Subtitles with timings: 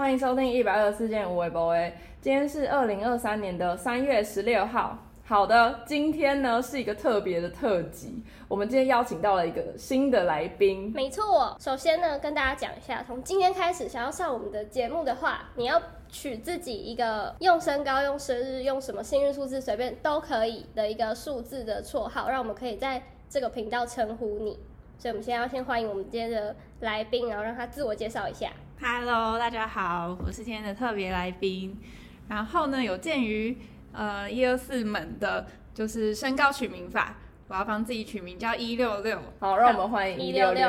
[0.00, 4.96] 欢迎收听一百二十四件无为博诶，今天是二零二三年的三月十六号。
[5.26, 10.90] 好的，今天呢是一个特别的特辑，我们今天邀请到了一个新的来宾。
[10.94, 15.78] 没错，首先呢跟大家讲一下，从今天开始想要上我们的节目的话，你要
[16.08, 24.58] 取自己一个用身高、用生日、用什么幸运数字随便都可以的一个数字的绰号，让我们可以在这个频道称呼你。
[24.96, 28.50] 所以，我们现在要先欢迎我们今天的来宾，然后让他自我介绍一下。
[28.82, 31.78] Hello，大家好，我是今天的特别来宾。
[32.28, 33.54] 然后呢，有鉴于
[33.92, 35.44] 呃，一二四门的，
[35.74, 37.14] 就是身高取名法，
[37.48, 39.18] 我要帮自己取名叫一六六。
[39.38, 40.66] 好，让我们欢迎一六六。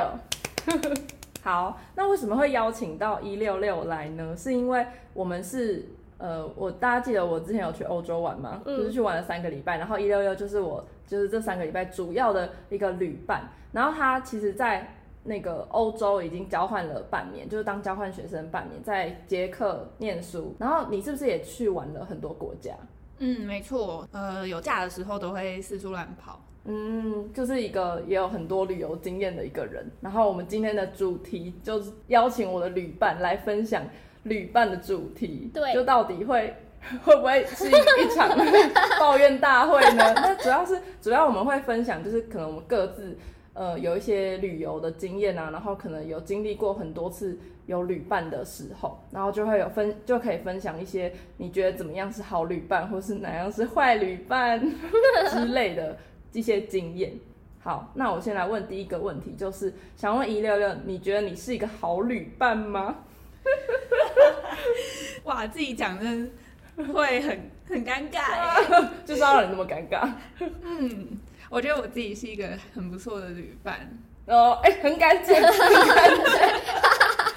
[1.42, 4.36] 好，那为什么会邀请到一六六来呢？
[4.36, 5.88] 是因为我们是
[6.18, 8.62] 呃，我大家记得我之前有去欧洲玩嘛？
[8.66, 13.50] 嗯、就是去玩了三个礼拜，然后一六六就是我就是这三个礼拜主要的一个旅伴。
[13.72, 20.56] 然后他其实，在那个欧洲已经交换了半年，就是当交换学生半年，在捷克念书。
[20.58, 22.74] 然后你是不是也去玩了很多国家？
[23.20, 26.42] 嗯，没错，呃，有假的时候都会四处乱跑。
[26.66, 29.86] 嗯，就是一个也有很多旅游经验的一个人。
[30.02, 33.84] 然后我们今天的主题就是邀请我的旅伴来分享
[34.24, 35.52] 旅伴的主题。
[35.54, 36.56] 对，就到底会
[37.04, 38.36] 会不会是一场
[39.00, 40.14] 抱怨大会呢？
[40.18, 43.16] 那主要是主要我们会分享，就是可能我们各自。
[43.54, 54.58] 呃，有一些旅游的经验啊，然后可能有经历过很多次有旅伴的时候，然后就会有分，就可以分享一些你觉得怎么样是好旅伴，或是哪样是坏旅伴
[55.32, 55.98] 之类的
[56.32, 57.12] 一些经验。
[57.60, 62.96] 好，那我先来问第一个问题，就是想问一六六，你觉得你是一个好旅伴吗？
[65.26, 66.04] 哇，自己讲的
[66.94, 70.10] 会很很尴尬， 就是要让你那么尴尬。
[70.64, 71.20] 嗯。
[71.52, 76.26] 我觉得我自己是一个很不错的旅伴哦，哎、欸，很干净，很干净。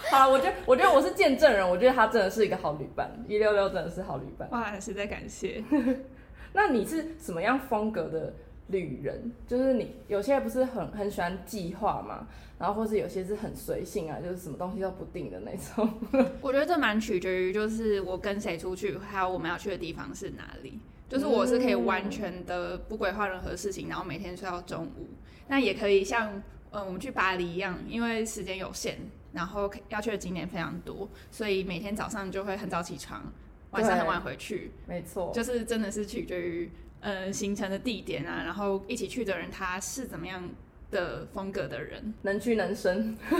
[0.09, 4.49] 好，我觉得，我觉得我是见证人，我觉得他真的是一个好旅伴，一六六真的是好旅伴。
[4.53, 5.65] 哇，实在感谢。
[6.55, 8.33] 那你是什么样风格的
[8.69, 9.33] 旅人？
[9.49, 15.93] 就是你有些不是很很喜欢计划嘛，然后或是有些是很随性啊，就是什么东西都不定的那种。
[16.41, 20.79] 我觉得这蛮取决于，就是我跟谁出去，还有我们要去的地方是哪里。
[21.09, 25.09] 就是我是可以完全的不规划任何事情，然后每天睡到中午。
[25.49, 28.97] 那也可以像嗯我们去巴黎一样，因为时间有限，
[29.33, 33.23] 然后要去的景点非常多，所以每天早上就会很早起床，
[33.71, 34.73] 晚上很晚回去。
[34.87, 36.71] 没错，就是真的是取决于
[37.01, 40.43] 呃行程的地点啊，然后一起去的人他是怎么样
[40.91, 43.17] 的风格的人，能屈能伸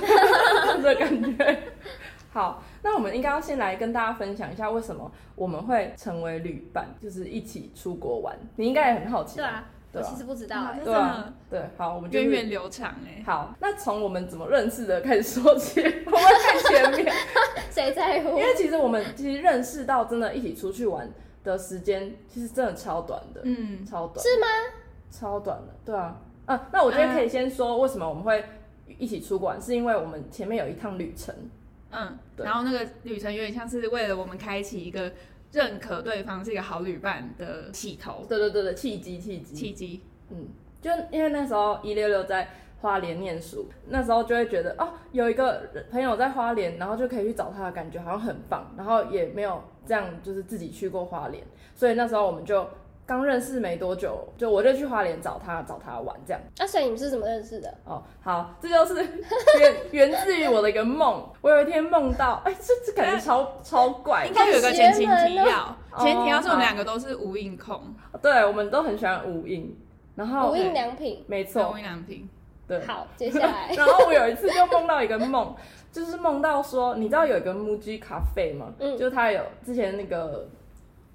[0.83, 1.63] 的感觉。
[2.35, 8.37] 好，那我们应该要先来跟大家分享一下，为什么我们会成为旅伴，就是一起出国玩。
[8.57, 9.37] 你应该也很好奇。
[9.37, 10.75] 对啊，对啊，我其实不知道。
[10.83, 13.23] 对啊，对，好，我们源远流长哎。
[13.25, 17.15] 好，那从我们怎么认识的开始说起， 我们看前面。
[17.71, 18.31] 谁在乎？
[18.31, 21.09] 因为其实我们其实认识到真的一起出去玩
[21.45, 23.43] 的时间，其实真的超短的。
[23.45, 24.19] 嗯，超短。
[24.21, 24.47] 是吗？
[25.09, 26.21] 超短的，对啊。
[26.47, 28.45] 嗯、啊，那我觉得可以先说为什么我们会
[28.99, 31.33] 一起出国玩，是因为我们前面有一趟旅程。
[31.95, 35.13] 嗯，然后那个旅程有点像是为了我们开启一个
[35.53, 38.27] 认可对方是一个好旅伴的起头。
[38.29, 40.01] 对对对对，契机契机契机。
[40.31, 40.49] 嗯，
[40.81, 42.49] 就因为那时候一六六在
[42.81, 51.45] 花莲念书，那时候就会觉得哦，有一个朋友在花莲，然后就可以去找他的感觉好像很棒，然后也没有这样就是自己去过花莲，
[51.75, 52.69] 所以那时候我们就。
[53.07, 56.41] 刚认识没多久，就我就去花莲找他，找他玩这样。
[56.59, 57.73] 啊，所以你们是怎么认识的？
[57.85, 58.95] 哦，好，这就是
[59.61, 59.77] 源
[60.11, 61.23] 源自于我的一个梦。
[61.43, 64.25] 我有一天梦到，哎、欸，这这感觉超超怪。
[64.27, 67.79] 应该有个前情提要，前提要是我们两个都是无印控，
[68.23, 69.77] 对，我们都很喜欢无印，
[70.15, 72.27] 然后无印良品，没错，无印良品。
[72.67, 75.55] 对，好，接下来，然后我有一次就梦到一个梦，
[75.93, 78.73] 就是梦到说，你知道有一个 MUJI 咖啡吗？
[78.79, 80.49] 嗯，就是他有之前那个。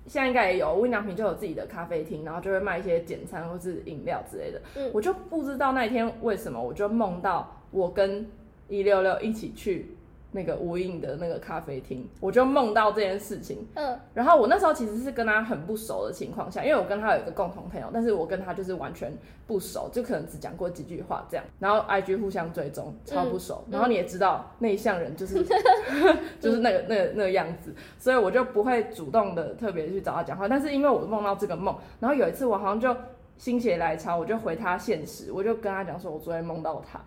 [0.10, 4.60] 现在应该也有无印良品就有自己的咖啡厅，然后就会卖一些简餐或是饮料之类的。
[4.76, 8.28] 嗯，我就不知道那一天为什么，我就梦到我跟
[8.68, 9.96] 一六六一起去。
[10.32, 13.68] 那个无印的那个咖啡厅，我就梦到这件事情。
[13.74, 19.12] 嗯，然后我那时候其实是跟他很不熟的情况下，因为我跟他有一个共同朋友，但是我跟他就是完全
[19.48, 21.44] 不熟，就可能只讲过几句话这样。
[21.58, 23.64] 然后 IG 互相追踪，超不熟。
[23.68, 25.44] 嗯、然后你也知道内向人就是
[26.40, 30.48] 就是那个那个那个样子，所以我就不会主动的特别去找他讲话。
[30.48, 32.96] 但是因为我梦到这个梦，然后有一次我好像就
[33.38, 37.02] 心血来潮，我就回他现实，我就跟他讲说，我昨天梦到他。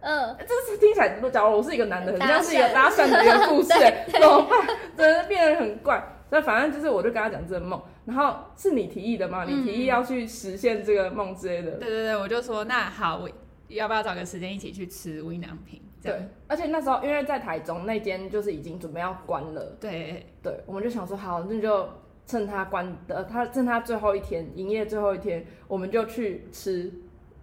[0.00, 3.72] 嗯，这是听起来，假如我是一个男的，很像是一个搭讪的一个故事，
[4.12, 4.66] 怎么办？
[4.96, 6.02] 真的变得很怪。
[6.30, 9.44] 那反正就是，我就跟他讲这个梦，然后是你提议的吗？
[9.44, 11.72] 你提议要去实现这个梦之类的。
[11.72, 13.28] 对对对，我就说那好，我
[13.68, 15.82] 要不要找个时间一起去吃无印良品？
[16.02, 21.88] 对，而且那时候因为在台中那间就是已经准备要关了，对对，我们就想说好，那就
[22.26, 26.90] 趁他关的，他趁他最后一天营业最后一天，我们就去吃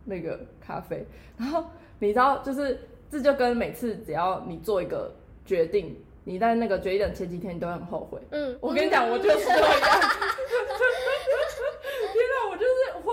[0.05, 1.05] 那个咖啡。
[1.37, 1.65] 然后
[1.99, 2.79] 你知道，就是
[3.09, 5.13] 这就跟每次只要你做一个
[5.45, 8.19] 决定，你在那个决定的前几天你都很后悔。
[8.31, 9.61] 嗯，我跟你讲，我就是这样。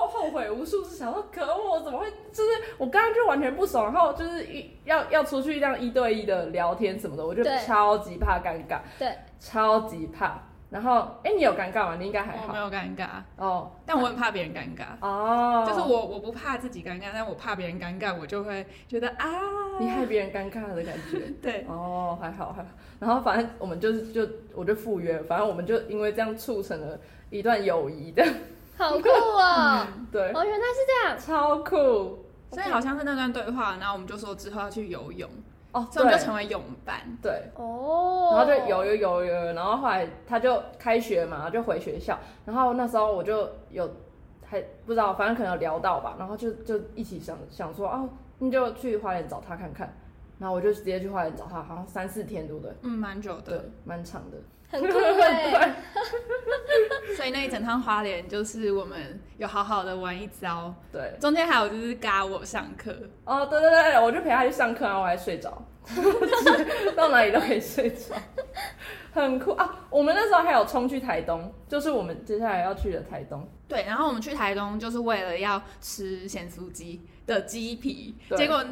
[0.07, 2.07] 后悔无数次，想说可恶，我怎么会？
[2.33, 10.43] 就是我刚刚就完全不爽，然后就是一要要出去这样一对一的聊天什么的，我就超级怕尴尬，对，超级怕。
[10.71, 11.97] 然后，哎、欸，你有尴尬吗？
[11.99, 13.07] 你应该还好，我没有尴尬
[13.37, 15.65] 哦，但我很怕别人尴尬哦。
[15.67, 19.29] 就是我我不怕自己尴尬，但我怕别人尴尬，我就会觉得啊，
[19.79, 21.21] 你害别人尴尬的感觉。
[21.41, 22.69] 对，哦，还好还好。
[22.99, 26.99] 然后反正我们就是就我就赴约，反正我们就因为这样促成了
[27.31, 28.25] 一段友谊的。
[28.77, 29.87] 好酷哦！
[29.97, 32.25] 嗯、 对，哦，原来是这样，超酷。
[32.51, 35.29] 所以好像是那段对话，然后我们就说之后要去游泳，
[35.75, 37.01] 哦，所以我们就成为泳伴。
[37.21, 42.19] 对，哦，然后就游游游游，然后后来他就开学嘛，就回学校。
[42.47, 43.91] 然后那时候我就有
[44.45, 49.93] 还不知道，反正可能有聊到吧，然后就就一起想想说，哦，你就去花莲找他看看。
[50.39, 52.73] 然后我就直接去花莲找他，好像三四天，对不对？
[52.83, 54.37] 嗯，蛮久的，对，蛮长的。
[54.71, 55.75] 很酷哎，
[57.17, 62.95] 所以那一整趟花莲就是我们有好好的玩一遭，对，中间还有就是嘎我上课，
[63.25, 65.65] 哦，对对对，我就陪他去上课，然后我还睡着，
[66.97, 68.15] 到哪里都可以睡着，
[69.13, 69.53] 很酷。
[69.53, 69.87] 啊！
[69.91, 78.65] 我们那时候还有冲去台东，就是我们接下来要去的台东，对，然后我们去台东就是为了要吃咸酥鸡的鸡皮，结果。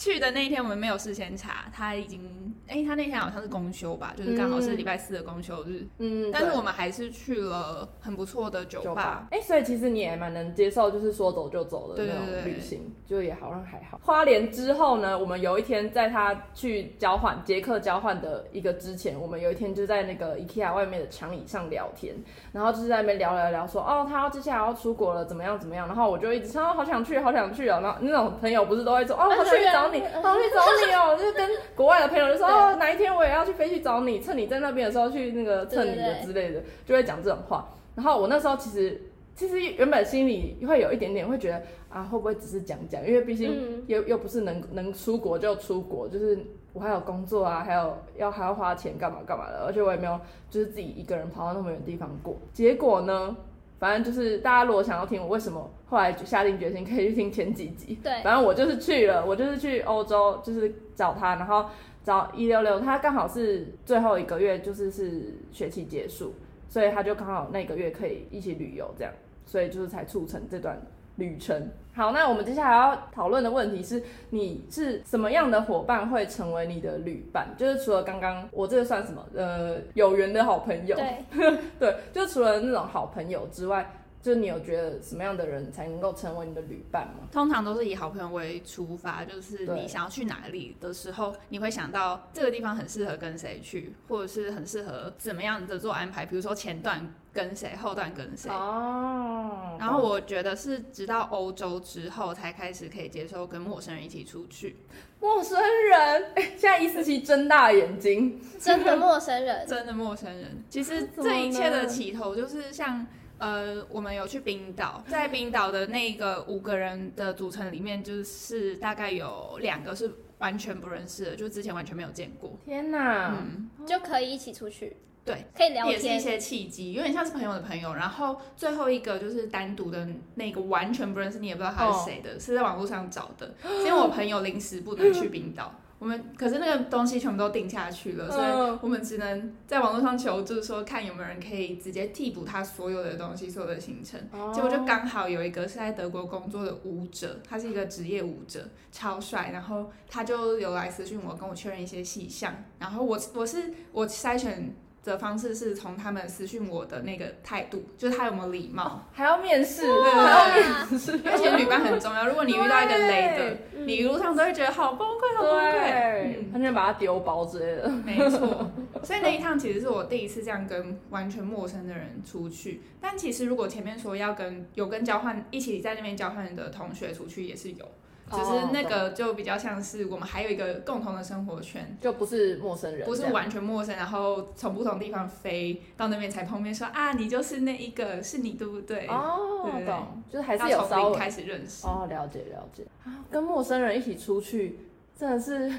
[0.00, 5.86] 去的那一天我们没有事先查，他已经哎、欸，他那天好像是公休吧，就是刚好是礼拜四的公休日。
[5.98, 9.28] 嗯，但是我们还是去了很不错的酒吧。
[9.30, 14.00] 哎、欸，所以其实你也蛮能接受，就是说走就走的那种旅行，就也好像还好。
[14.02, 22.14] 花莲之后呢，我们有一天在他去交换杰克交换的一个之前，我们有一天就在那个 IKEA 外面的长椅上聊天，
[22.52, 27.80] 然后就是在那边聊聊聊说，哦，他要接下来要出国了，怎么样怎么样，然后我就一直说，哦，好想去，好想去哦。
[27.82, 29.89] 然后那种朋友不是都会说，哦，好想去找。
[30.22, 37.68] 好去找你哦、喔，就是跟国外的朋友就说哦，哪一天我也要去飞去找你，趁你在那边的时候去那个蹭你的之类的，就会讲这种话。
[37.94, 39.00] 然后我那时候其实
[39.34, 43.04] 其实原本心里会有一点点会觉得啊，会不会只是讲讲？
[43.06, 46.38] 因为毕竟又又不是能能出国就出国，就是
[46.72, 52.36] 我还有工作啊，还有要还要花钱干嘛干嘛的，而且我也没有就是自己一个人跑到那么远地方过。
[52.52, 53.36] 结果呢？
[53.80, 57.98] 反正就是大家如果想要听我为什么后来就下定决心，可以去听前几集。
[58.02, 61.66] 对，反正我就是去了，我就是去欧洲，就是找他，然后
[62.04, 66.32] 找一六六，他刚好是最后一个月，就是是学期结束，
[66.68, 69.12] 所以他就刚好那个月可以一起旅游，这样，
[69.44, 70.80] 所以就是才促成这段
[71.16, 71.68] 旅程。
[71.92, 74.00] 好，那我们接下来要讨论的问题是，
[74.30, 77.48] 你是什么样的伙伴会成为你的旅伴？
[77.58, 79.26] 就是除了刚刚我这个算什么？
[79.34, 80.96] 呃，有缘的好朋友。
[80.96, 83.90] 对， 对，就除了那种好朋友之外，
[84.22, 87.28] 就你有觉得什么样的人才能够成为你的旅伴吗？
[87.32, 97.14] 通常都是以好朋友为出发，就是你想要去哪里的时候，你会想到这个地方很适合跟谁去，或者是很适合怎么样的做安排，比如说前段。
[97.32, 104.78] 跟谁后段跟谁哦，然后我觉得是直到欧洲之后才开始可以接受跟陌生人一起出去。
[105.20, 105.56] 陌生
[105.88, 110.64] 人，哎， 现在一四七睁大眼睛，真的陌生人， 真的陌生人。
[110.68, 113.06] 其实这一切的起头就是像
[113.40, 122.52] 呃，我们有去冰岛，在冰岛的那个五个人的组成里面，就是大概有两个是完全不认识的，就之前完全没有见过。
[122.64, 124.96] 天哪，嗯，就可以一起出去。
[125.24, 127.94] 对，可以聊天，也是一些契机，有点像是朋友的朋友。
[127.94, 133.54] 然后最后一个就是单独的那个，完全不认识，你也不知道他是谁的，哦、是在网络上找的。
[133.62, 144.18] 是因为我朋友临时不能去冰岛， 我们可是那个东西全部都定下去了，所以我们只能在网络上求助，说看有没有人可以直接替补他所有的东西，所有的行程。
[144.32, 149.50] 哦、结果就刚好有一个是在德国工作的舞者，他是一个职业舞者，超帅。
[149.52, 152.54] 然后他就有来私讯我，跟我确认一些细项。
[152.78, 154.74] 然后我我是我筛选。
[155.02, 162.26] 的方式是从他们私讯我的那个态度，就是他有没有礼貌，哦，还要面试，对对对，还要面试，因为其实旅伴很重要。
[162.28, 167.88] 如果你遇到一个雷的，你一路上都会觉得好崩溃，好崩溃，他就把他丢包之类的。
[167.88, 168.70] 没错，
[169.02, 172.82] 所以那一趟其实是我第一次这样跟完全陌生的人出去。
[173.00, 177.88] 但其实如果前面说要跟有跟交换一起在那边交换的同学出去，也是有。
[178.30, 189.06] 只是那个就比较像是我们还有一个共同的生活圈，就不是陌生人，不是完全陌生，然后从不同地方飞到那边才碰面说，说啊，你就是那一个，是你对不对？
[189.08, 191.86] 哦，对，懂，就是还是有稍微开始认识。
[191.86, 192.84] 哦，了解了解。
[193.30, 194.78] 跟陌生人一起出去，
[195.18, 195.72] 真的是。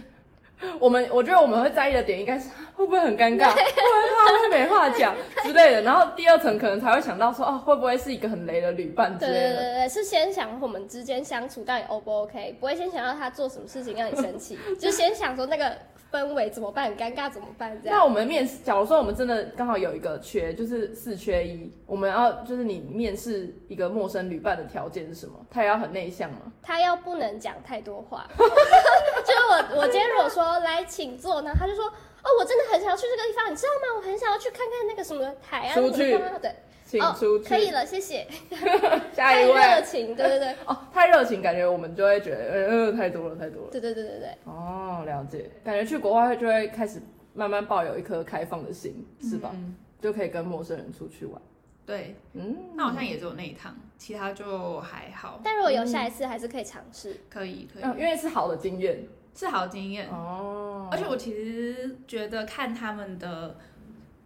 [0.79, 5.81] 我们我觉得我们会在意的点应该是会不会很尴尬，会不会怕会没话讲之类的。
[5.81, 9.39] 然后第二层可能才会想到说，哦，会不会是一个很雷的旅伴之类的。
[9.39, 15.75] 对对对对，是先想我们之间相处到底 O 不 OK，不会先想到他做什么事情让你生气， 就先想说那个。
[16.11, 16.85] 氛围怎么办？
[16.85, 17.79] 很尴尬怎么办？
[17.81, 17.97] 这样。
[17.97, 25.33] 那我们面试，假如说我们真的刚好有一个缺，就是四缺一，我们要就是你面试一个陌生旅伴的条件是什么？
[25.49, 26.51] 他也要很内向吗？
[26.61, 28.27] 他要不能讲太多话。
[28.37, 29.39] 就是
[29.73, 33.97] 我，我今天如果说来请坐呢，他就说哦，我真的很想要去这个地方，你知道吗？
[33.97, 35.73] 我很想要去看看那个什么海岸。
[35.73, 36.17] 出去。
[36.41, 36.55] 对。
[36.91, 37.47] 请出去。
[37.47, 38.27] 可以了，谢谢。
[39.15, 39.53] 下一位。
[39.53, 40.55] 太热情，对对对。
[40.67, 43.69] 哦，太热情，感觉我们就会觉得，呃，太多了，太多了。
[43.71, 44.29] 对对对对对。
[44.43, 45.49] 哦，了解。
[45.63, 47.01] 感觉去国外就会开始
[47.33, 49.51] 慢慢抱有一颗开放的心，是吧？
[49.53, 49.75] 嗯。
[50.01, 51.41] 就可以跟陌生人出去玩。
[51.85, 55.39] 对，嗯，那好像也只有那一趟，其他就还好。
[55.43, 57.15] 但如果有下一次，还是可以尝试。
[57.29, 57.83] 可以，可以。
[57.99, 60.09] 因为是好的经验，是好的经验。
[60.09, 60.89] 哦。
[60.91, 63.55] 而且我其实觉得看他们的。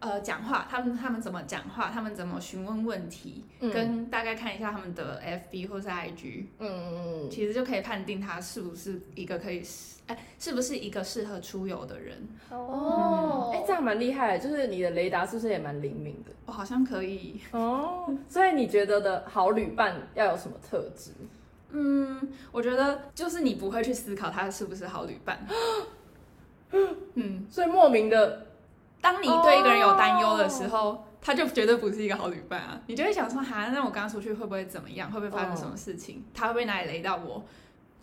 [0.06, 5.20] 呃，讲话，他们他们怎么讲话，他们怎么询问问题，嗯、跟大概看一下他们的
[5.52, 9.64] FB 或是 IG，嗯嗯嗯，其实就可以判定他是不是一个可以，
[10.06, 12.16] 哎、欸，是不是一个适合出游的人。
[12.52, 16.32] 哦，哎、嗯欸，这样蛮厉害，就是你的雷达是不是也蛮灵敏的？
[16.46, 17.42] 我好像可以。
[17.50, 21.10] 哦，所以你觉得的好旅伴要有什么特质？
[21.72, 25.44] 嗯，我觉得就是你不会去思考他是不是好旅伴。
[27.16, 28.45] 嗯，所以莫名的。
[29.02, 30.98] 当你对一个人有担忧的时候，oh.
[31.22, 32.82] 他就绝对不是一个好旅伴啊！
[32.88, 35.12] 你就会想说，哈，那我刚刚出去会不会怎么样？
[35.12, 36.24] 会不会发生什么事情？Oh.
[36.34, 37.44] 他会不会哪里雷到我？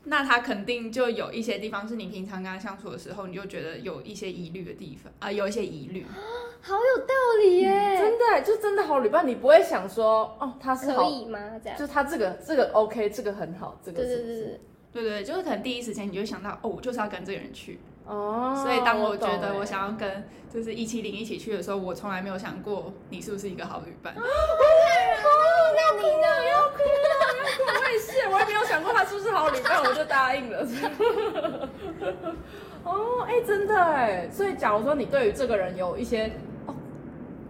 [0.05, 6.05] 那他肯定就有一些地方是你平常跟他相处的时候，你就觉得有一些疑虑的地方啊、呃，有一些疑虑。
[6.61, 7.71] 好有道理耶！
[7.71, 11.39] 嗯、真的，就真的好旅伴，你不会想说，哦，他是可以吗？
[11.63, 14.61] 这样，就他这个这个 OK，这个很好，这个是是
[14.93, 17.79] 对对对对对，就是可能第一时间你就想到，哦，我就是要跟这个人去。
[18.13, 24.15] 哦，所以当我觉得我想要跟就是一七零一起去的时候，我从来没有想过你是不是一个好旅伴。
[24.15, 26.27] 好，那你呢？
[26.51, 27.81] 要哭了，要哭！
[27.81, 30.69] 我也是，我也没有想过他是不是好旅伴，我就答应了。
[32.85, 36.31] 哦，哎，真的哎，所以假如说你对于这个人有一些，
[36.67, 36.75] 哦，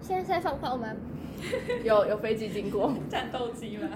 [0.00, 0.88] 现在在放炮吗？
[1.82, 3.88] 有有飞机经过，战斗机吗？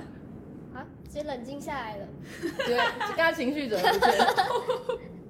[0.75, 2.07] 啊，直接冷静下来了。
[2.41, 4.13] 对，刚刚情绪怎么不见？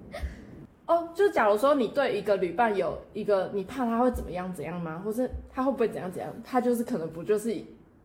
[0.86, 5.02] 哦，就假如说你对一个旅伴有一个你怕他会怎么样怎样吗？
[5.04, 6.32] 或是他会不会怎样怎样？
[6.44, 7.56] 他就是可能不就是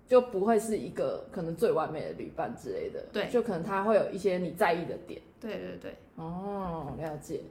[0.07, 3.03] 就不会是一个可能最完美的旅伴之类的。
[3.13, 5.21] 对，就可能他会有一些你在意的点。
[5.39, 5.95] 对对对。
[6.15, 7.41] 哦，了解。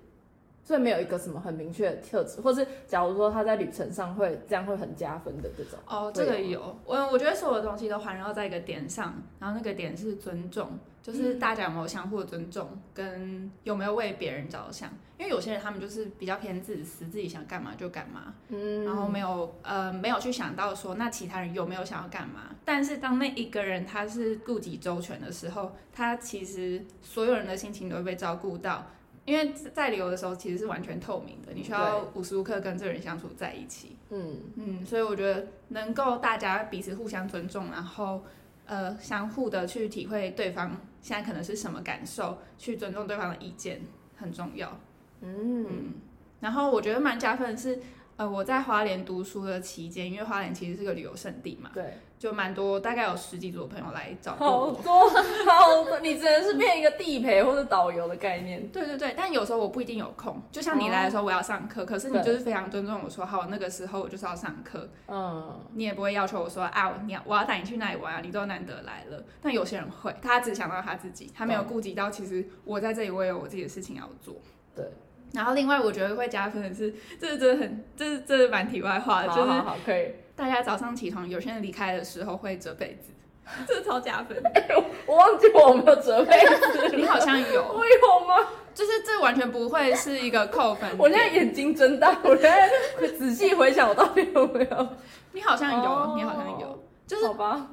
[0.62, 5.78] 所以没有一个什么很明确的特质，或是假如说他在旅程上会这样会很加分的这种。
[5.86, 6.78] 哦，这个有。
[6.84, 10.78] 我我觉得所有的东西都环绕在一个点上，然后那个点是尊重。
[11.02, 14.90] 就是大家有没有相互的尊重，跟有没有为别人着想？
[15.16, 22.54] 因为有些人他们就是比较偏自私，自己想干嘛就干嘛，嗯，然后没有呃没有去想到说那其他人有没有想要干嘛。
[22.66, 28.86] 但是当那一个人他是顾及周全的时候，他其实所有人的心情都会被照顾到。
[29.30, 33.96] 因为在旅游的时候其实是完全透明的，你需要无时无刻跟这个人相处在一起。
[34.10, 38.22] 嗯嗯，所以我觉得能够大家彼此互相尊重，然后。
[38.66, 43.80] 呃，相互的去体会对方现在可能是什么感受，去尊重对方的意见
[44.16, 44.78] 很重要。
[45.22, 45.94] 嗯，嗯，
[46.38, 47.80] 然后我觉得蛮加分的是。
[48.16, 54.74] 呃，我在花莲读书的期间，因为花莲其实是个旅游胜地嘛，对，就蛮多，大概有十几组朋友来找过我。
[54.74, 58.68] 好多，好多，你只能是变一个地陪或者导游的概念。
[58.68, 69.24] 对对对，但有时候我不一定有空，就像你来的时候我要上课，哦、可是你就是非常尊重我说，好，那个时候我就是要上课，嗯，你也不会要求我说啊，你要我要带你去哪里玩啊，你都难得来了。
[69.40, 74.36] 但有些人会，他只想到他自己，他没有顾及到其实我在这里我也有我自己的事情要做。
[74.76, 74.84] 对。
[75.32, 80.12] 然后另外我觉得会加分的是，这是真的很，这是这是蛮题外话的，就是好好可以。
[80.40, 83.12] 大家早上起床，有些人离开的时候会折被子，
[83.68, 84.42] 这是超加分。
[85.06, 88.48] 我忘记我有没有折被子，你好像有， 我有吗？
[88.72, 90.88] 就是这完全不会是一个扣分。
[90.96, 92.70] 我现在眼睛睁大，我现在
[93.18, 94.88] 仔细回想我到底有没有。
[95.32, 97.68] 你好像有，oh, 你好像有，就是好吧。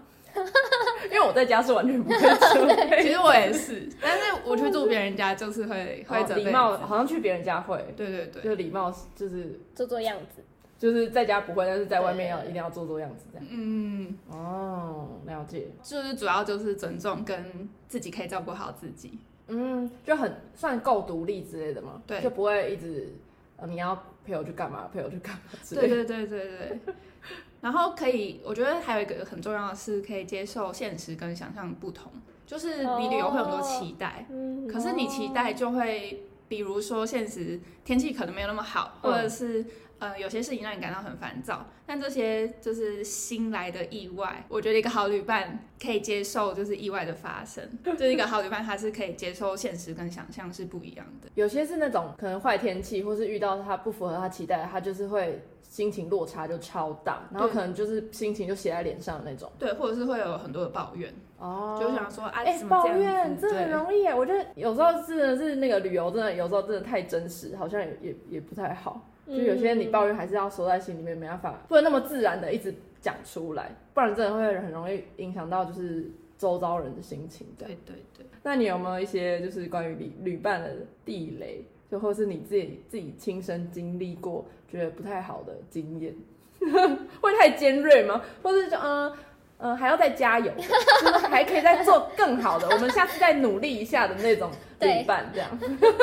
[1.05, 6.43] 因为我在家是完全不会折被，其实我也是，但是我去住别人家就是会会折被。
[6.43, 10.43] 礼貌好像去别人家会，对对对，就礼貌就是做做样子，
[10.77, 13.47] 就是在家不会，但是在外面要一定要做做样子这样。
[13.49, 19.17] 嗯，哦，了解，就是主要就是尊重跟自己可以照顾好自己。
[19.47, 23.11] 嗯，就很算够独立之类的嘛，对，就不会一直
[23.55, 25.87] 呃你要陪我去干嘛，陪我去干嘛之类的。
[25.87, 26.79] 对对对对对。
[27.59, 32.11] 然后可以，我觉得还有一个很重要的是，可以接受现实跟想象不同。
[32.45, 39.65] 就是你旅游会有很多期待，哦、可是你期待就会，比如说现实天气可能没有那么好，或者是。
[39.99, 44.45] 呃，有些事情让你感到很烦躁，但这些就是新来的意外。
[44.47, 47.67] 我觉得一个好旅伴可以接受，就是意外的发生。
[47.83, 51.29] 就是一个好旅伴，他是可以接受现实跟想象是不一样的。
[51.35, 59.51] 有些是那种可能坏天气，或是遇到他不符合他期待，他就是会心情落差就超大，然后可能就是心情就写在脸上的那种。
[59.57, 61.13] 对，或者是会有很多的抱怨。
[61.39, 64.13] 哦，就想说，哎、欸，抱怨这很容易耶。
[64.13, 69.07] 我觉得有时候真的是那个旅游，真的有时候真的太真实，好像也也也不太好。
[69.27, 77.45] 就有些你抱怨还是要收在心里面，没办法，不能那么自然的一直讲出来，不然真的会很容易影响到就是周遭人的心情。
[77.57, 78.25] 对对对。
[78.43, 86.15] 那你有没有一些就是关于旅旅伴的地雷，就或是你自己自己亲身经历过觉得不太好的经验？
[87.21, 88.21] 会太尖锐吗？
[88.41, 89.13] 或是就嗯
[89.59, 90.63] 嗯还要再加油，就
[91.19, 95.49] 是还可以再做更好的，我们下次再努力一下的那种旅伴这样。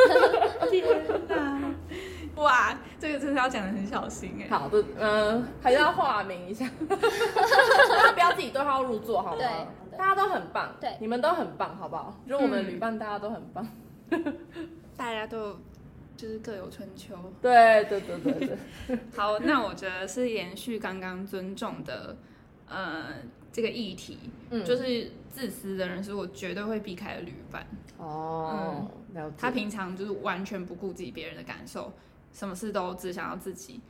[2.99, 4.49] 这个真的要讲的很小心哎。
[4.49, 9.39] 好的，嗯、呃，还是要化名一下， 大家不要自己对号入座，好吗？
[9.39, 12.19] 对，大家都很棒，对，你们都很棒，好不好？
[12.29, 13.67] 就我们旅伴，大家都很棒，
[14.97, 15.59] 大家都
[16.17, 17.15] 就是各有春秋。
[17.43, 18.33] 对对对对
[18.87, 18.99] 对。
[19.17, 22.17] 好，那我觉得是延续刚刚尊重的，
[22.69, 23.07] 呃，
[23.53, 24.19] 这个议题，
[24.51, 27.67] 嗯，就是自私的人是我绝对会避开的旅伴。
[27.99, 29.37] 哦，嗯、了解。
[29.39, 31.93] 他平常就是完全不顾及别人的感受。
[32.35, 33.81] 什么事都只想要自己，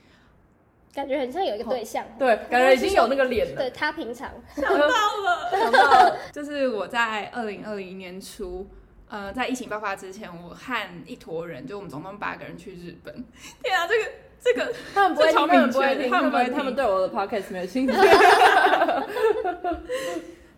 [0.94, 3.56] 感觉很像有一个对象，对，感觉已经有那个脸了。
[3.56, 8.68] 对，他平常 想到了，想到了，就是我在二零二零年初，
[9.08, 13.12] 呃，在疫情爆发之前，我和一坨人，就我们总共八个人去日本。
[13.64, 14.04] 天啊，这个
[14.40, 17.94] 这个，他们不会听，他们不会听，他们不会，他们对我的 podcast 没有兴趣。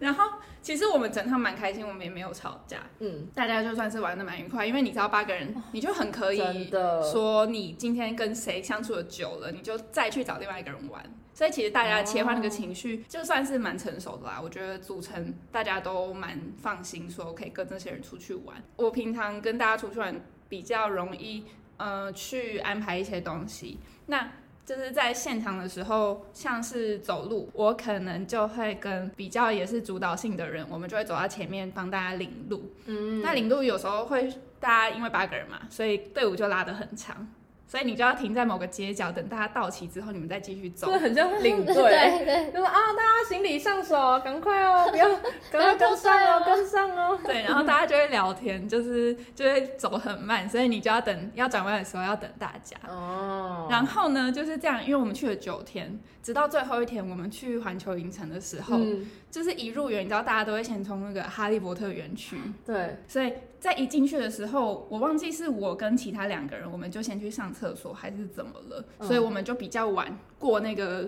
[0.00, 0.24] 然后。
[0.66, 6.68] 其实我们整趟蛮开心，我们也没有吵架，嗯，大家就算是玩的蛮愉快，因为你知道八个人，你就很可以
[7.12, 11.00] 说你今天跟谁相处的久了，你就再去找另外一个人玩，
[11.32, 14.40] 所以其实大家切换那个情绪，就算是蛮成熟的啦。
[14.42, 18.56] 我觉得组成大家都蛮放心，说可以跟这些人出去玩。
[18.74, 21.44] 我平常跟大家出去玩比较容易，
[21.76, 24.32] 呃，去安排一些东西，那。
[24.66, 32.72] 就是在现场的时候，像是走路，我可能就会跟比较也是主导性的人，我们就会走到前面帮大家领路。
[32.86, 37.28] 嗯，那领路有时候会大家因为八个人嘛，所以队伍就拉得很长。
[37.66, 40.86] 所以你就要停在某个街角，等大家到齐之后，你们再继续走。
[40.86, 45.08] 这很像领队，对对，就说啊，大家行李上手，赶快哦，不要，
[45.50, 47.18] 赶快跟上哦，跟上哦。
[47.24, 52.76] 对，然后大家就会聊天，就是就会走很慢，所以你就要等，要转弯的时候要等大家。
[52.88, 53.66] 哦。
[53.68, 62.38] 然后呢，就是这样，因为我们去了九天，直到最后一天，我们去环球影城的时候，嗯、就是一入园，你知道大家都会先从那个哈利波特园区。
[62.64, 62.96] 对。
[63.06, 71.06] 所以在一进去的时候，我忘记是我跟其他两个人，我们就先去上厕所还是怎么了，嗯、所以我们就比较晚过那个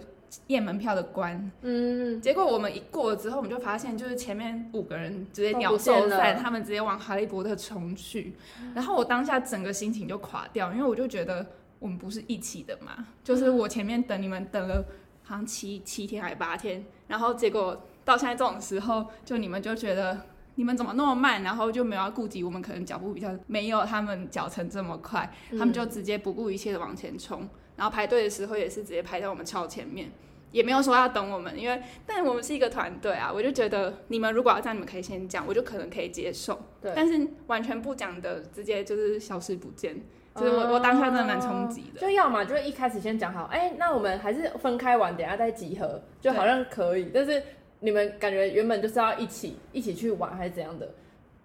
[0.49, 1.51] 验门票的关。
[1.63, 8.35] 嗯，结果我们一过了之后，我们就发现就是前面五个人直接鸟兽散，他们直接往哈利波特冲去。
[8.75, 11.47] 然后我当下整个心情就垮掉，因为我就觉得
[11.79, 14.85] 我们不是一起的嘛，就是我前面等你们等了
[15.23, 20.19] 好像七七天还是八天，然后结果到现在这种时候，就你们就觉得。
[20.59, 21.45] 你们怎么那么慢？
[21.45, 27.49] 然后就没有要顾及我们，可能脚步比较没有他们脚程这么快，嗯、他们就直接不顾一切的往前冲。
[27.77, 30.11] 然后排队的时候也是直接排在我们超前面，
[30.51, 36.61] 也没有说要等我们，因为但我们是一个团队啊，我就觉得你们如果要这样，你们可以先讲，我就可能可以接受。
[36.83, 39.95] 对，但是完全不讲的，直接就是消失不见，
[40.35, 42.01] 就是我、嗯、我当下真的蛮冲击的。
[42.01, 47.41] 就要嘛，就是一开始先讲好，哎、欸，那我们还是分开玩，等下再集合，就好像可以，但是。
[47.81, 50.89] 你们感觉原本就是要一起一起去玩还是怎样的，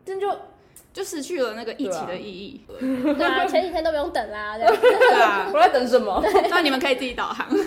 [0.03, 0.29] 真就
[0.91, 2.61] 就失去了那个一起的意义。
[2.79, 4.57] 对啊，前几天都不用等啦。
[4.57, 4.65] 对
[5.21, 6.23] 啊，我在等什么？
[6.49, 7.47] 那你们可以自己导航。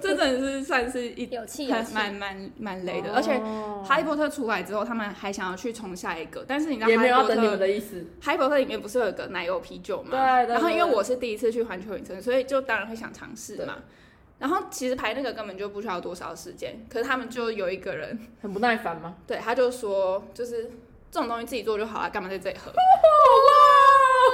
[0.00, 3.12] 这真的是算是一有气，蛮蛮蛮累的。
[3.14, 3.40] 而且
[3.84, 8.04] 哈利波特出来之后，他们还想要去冲下一个，但是你知道，哈利波特你们的意思。
[8.20, 10.10] 哈利波特里面不是有个奶油啤酒吗？
[10.10, 10.18] 对。
[10.52, 13.78] 然后因为我是第一次去环球影城，所以就当然会想尝试嘛。
[14.42, 19.14] 然后其实排那个根本就不需要多少时间，可是他们就有一个人 很不耐烦吗？
[19.24, 20.64] 对，他就说就是
[21.12, 22.72] 这种东西自己做就好了，干嘛在这里喝？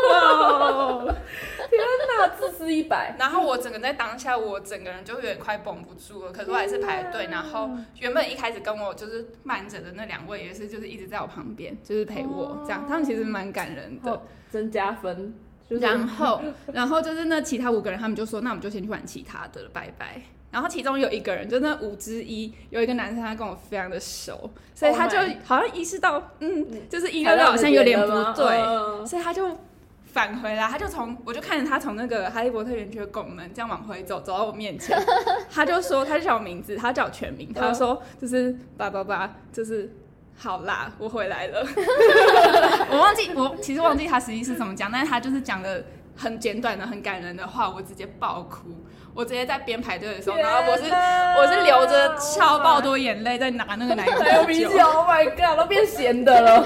[0.09, 1.14] 哇！
[1.68, 1.79] 天
[2.18, 2.29] 哪！
[2.29, 3.14] 自私一百。
[3.21, 6.33] 然后我整个在当下，我整个人就有点快绷不住了。
[6.33, 7.29] 可是我还是排队。
[7.31, 7.68] 然后
[8.01, 12.87] 原本一开始跟我就是慢着的那两位也是，就是一直在我旁边，就是陪我这样。
[12.88, 15.35] 他们其实蛮感人的，增加分。
[15.69, 16.41] 然后，
[16.73, 29.59] 然后就是那其他五个人，他们就说：“那我们就先去玩其他的了，拜拜。”然后其中有一个人，就那五之一，有一个男生，他跟我非常的熟，所以他就好像意识到，嗯，就是一六六好像有点不对，所以他就
[30.07, 34.99] 返回来，他就从我就看着他从那个哈利波特园区的拱门这样往回走，走到我面前，
[35.53, 39.93] 他就说，他就叫我名字，他叫我全名，他就说就是叭叭叭，就是
[40.38, 41.66] 好啦，我回来了，
[42.90, 45.85] 我忘记我其实忘记他实际是怎么讲，但是他就是讲的
[46.16, 48.68] 很简短的、很感人的话，我直接爆哭。
[49.14, 56.64] 我直接在边排队的时候，然后我是我是流着超爆多眼泪在拿那个奶油啤酒，Oh my god，都变咸的了。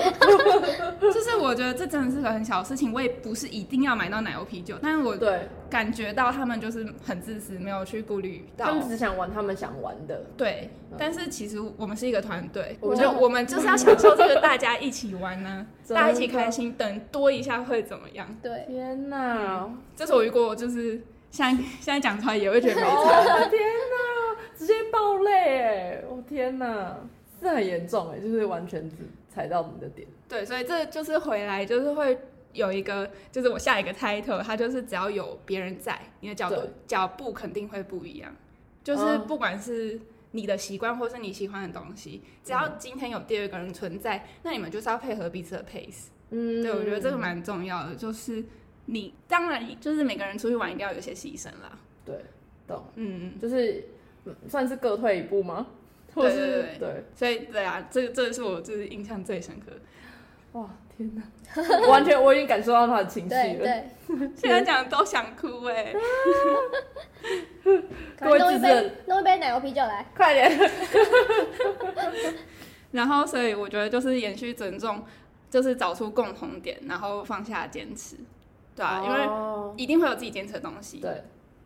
[1.00, 10.22] 就是我觉得这真的是个很小的事情，我也不是一定要买到奶油啤酒，但是我对感觉到他们就是很自私，没有去顾虑到，他们只想玩他们想玩的。
[10.36, 18.28] 对，但是其实我们是一个团队，我觉得我们就是要享受这个大家一起玩 呢，大家一起开心，等多一下会怎么样？
[18.42, 21.00] 对，天哪，这是我遇过就是。
[21.32, 22.88] 现在现在讲出来也会觉得没 差。
[22.90, 26.04] 哦天哪，直接爆泪哎！
[26.06, 26.94] 我天哪，
[27.40, 28.96] 是很严重哎，就是完全只
[29.34, 30.06] 踩到你的点。
[30.28, 32.18] 对，所以这就是回来就是会
[32.52, 38.34] 有一个，就是我下一个 title，它就是只要有别人在，你的脚步脚步肯定会不一样。
[38.84, 40.00] 就是不管是
[40.32, 46.06] 你的习惯或是你喜欢的东西，只要今天有第二个人存在，那你们就是要配合彼此的 pace。
[46.30, 48.44] 嗯，对，我觉得这个蛮重要的，就是。
[48.84, 51.78] 你当然就是每个人出去玩一定要有些牺牲啦。
[52.04, 52.16] 对，
[52.66, 53.84] 懂，嗯，就是
[54.48, 55.68] 算是各退一步吗？
[56.12, 59.70] 或是对对对，对，所以对啊，这个这个是我就是印象最深刻。
[60.58, 61.22] 哇，天哪，
[61.88, 63.58] 完全我已经感受到他的情绪了。
[63.64, 63.84] 对，
[64.36, 65.94] 现在讲都想哭哎、欸。
[68.20, 70.70] 弄一杯弄一杯奶油啤酒来，快点。
[72.92, 75.04] 然后，所以我觉得就是延续尊重，
[75.50, 78.16] 就是找出共同点，然后放下坚持。
[78.74, 79.28] 对啊，因为
[79.76, 80.98] 一定会有自己坚持的东西。
[80.98, 81.22] 对。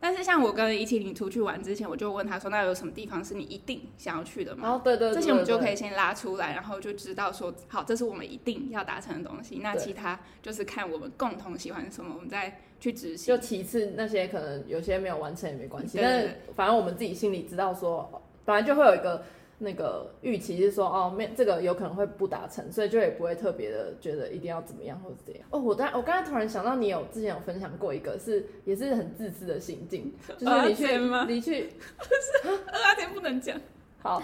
[0.07, 5.15] 但是像我跟170出去玩之前，我就问他说：“那有什么地方是你一定想要去的吗？”哦，对对对。
[5.17, 9.59] 这些我们就可以先拉出来，然后就知道说，好，这是我们一定要达成的东西。
[9.61, 13.35] 那其他就是看我们共同喜欢什么，我们再去执行。
[13.35, 19.25] 就其次那些可能有些没有完成也没关系，但是反正我们自己心里知道说，本来就会有一个。
[19.59, 25.43] 那个预期是说哦，没这个有可能会不达成，所以就也不会特别的觉得一定要怎么样或者怎样。
[25.51, 33.59] 哦，我刚我刚才突然想到，你有之前有分享过一个是也是很自私的心境，就是你去你去，不是阿田不能讲。
[34.03, 34.23] 好，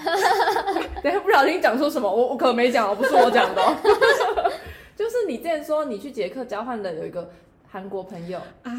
[1.03, 4.53] 等下不小心讲出什么，我我可没讲，不是我讲的，哦
[4.95, 7.29] 就是你之前说你去捷克交换的有一个
[7.73, 8.71] 韩国朋友啊，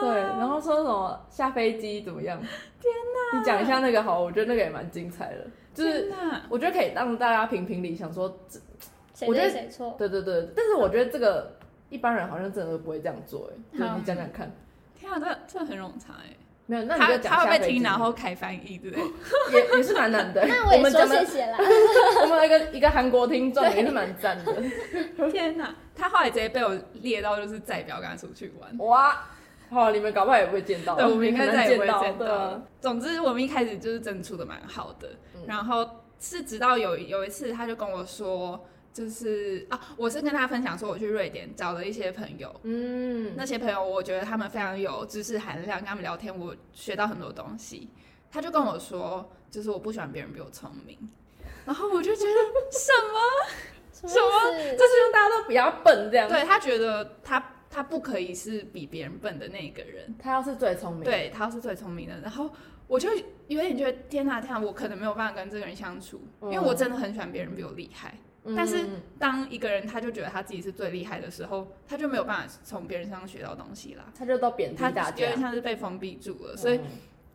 [0.00, 2.40] 对，然后说什么下飞机怎么样？
[2.40, 2.90] 天
[3.34, 3.38] 哪！
[3.38, 6.10] 你讲一下那个好，我觉得那个也蛮精彩的，就是
[6.48, 8.34] 我觉得可以让大家评评理，想说，
[9.26, 9.94] 我觉得谁错？
[9.98, 11.54] 对对对，但是我觉得这个
[11.90, 14.50] 一般人好像真的不会这样做，哎，就你讲讲看。
[14.94, 16.34] 天啊，这这很冗长哎，
[16.70, 18.96] 没有，那你就讲他会被听，然后开翻译，对不
[19.50, 19.60] 对？
[19.60, 20.42] 也也是蛮难的。
[20.46, 21.58] 那我也说谢谢啦。
[22.22, 24.54] 我们有一个一个韩国听众也是蛮赞的。
[25.30, 28.86] 天哪，他后来直接被我列到就是再不要跟他出去玩。
[28.86, 29.20] 哇！
[29.68, 30.94] 好，你们搞不好也不会见到。
[30.94, 32.62] 对，我们应该再也不会见到。
[32.80, 35.08] 总之，我们一开始就是真的处的蛮好的。
[35.46, 35.88] 然后
[36.20, 42.54] 是直到有有一次，他就跟我说，就是啊，我是跟他分享说，我去瑞典找了一些朋友。
[42.64, 47.88] 嗯，那些朋友我觉得他们非常有知识含量，跟他们聊天我学到很多东西。
[48.30, 50.96] 他就跟我说，就是我不喜欢别人比我聪明。
[51.64, 52.30] 然后我就觉得
[52.70, 53.18] 什么
[53.92, 56.28] 什么，就是让大家都比较笨这样。
[56.28, 57.54] 对，他觉得他。
[57.72, 62.18] 他不可以是比别人笨的那个人，他要是最聪明，对，他要是最聪明的。
[62.18, 62.50] 然后
[62.88, 63.08] 我就
[63.46, 68.18] 有点觉得天哪，天哪，我可能没有办法跟这个人相处，嗯、因为我真的很喜欢别人比我厉害。
[68.44, 74.12] 嗯、但是当一个人他就觉得他自己是最厉害的时候，他就没有办法从别人身上学到东西啦。
[74.16, 76.56] 他就到贬低大家，有点像是被封闭住了。
[76.56, 76.80] 所以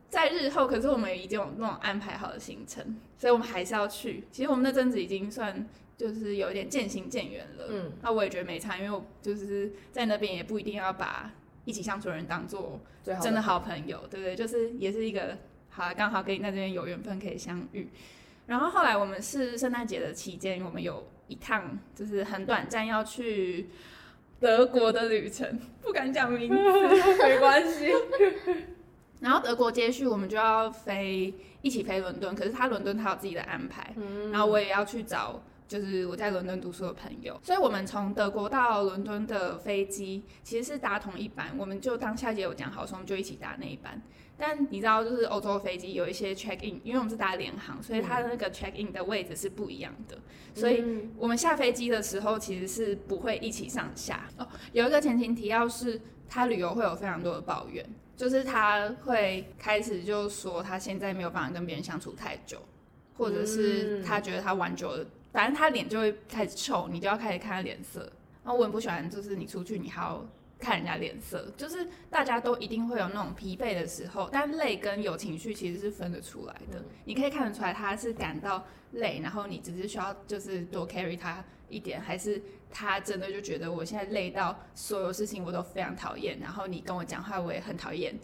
[0.09, 4.23] 在日后，可是我们已经有那种安排好的行程，所以我们还是要去。
[4.31, 5.67] 其实我们那阵子已经算。
[5.97, 11.31] 就是有一点渐行渐远了，嗯，那我也觉得没差，因为我就是在那边也不一定要把
[11.63, 12.81] 一起相处的人当做
[13.21, 14.35] 真的好朋友，对不对？
[14.35, 15.37] 就是也是一个
[15.69, 17.87] 好，刚好跟你在这边有缘分可以相遇。
[18.47, 23.69] 然后后来我们是圣诞节的期间，我们有一趟就是很短暂要去
[24.39, 26.55] 德国的旅程，不敢讲名字，
[27.23, 27.91] 没关系。
[29.21, 35.41] 然后德国接续，我们就要飞一起飞伦敦，可是他伦敦他有自己的安排，嗯，然后我也要去找。
[35.67, 43.99] 就是我在伦敦读书的朋友，所以我们从德国到伦敦的飞机其实是搭同一班，我们就当下节有讲好说，我们就一起搭那一班。
[44.37, 50.17] 但你知道，就是欧洲飞机有一些 check in，因为我们是搭联航，所以它的那个 check in 的位置是不一样的。
[50.53, 50.83] 所以
[51.17, 54.27] 我们下飞机的时候其实是不会一起上下。
[54.37, 57.85] 哦，有一个前情提要是，他旅游会有非常多的抱怨，
[58.17, 62.61] 就是他会开始就说他现在没有办法跟别人相处太久，
[63.17, 68.01] 或者是他觉得他玩久了，反正他脸就会开始臭，你就要开始看他脸色。
[68.43, 70.25] 然后我很不喜欢，就是你出去你还要。
[70.59, 76.83] 看人家脸色，就是大家都一定会有那种疲惫的时候，但累跟有情绪其实是分得出来的。
[77.03, 82.41] 你可以看得出来他是感到累，然后你只是需要就是多 carry 他一点，还是
[82.71, 88.17] 他真的就觉得我现在累到所有事情我都非常讨厌，然后你跟我讲话我也很讨厌，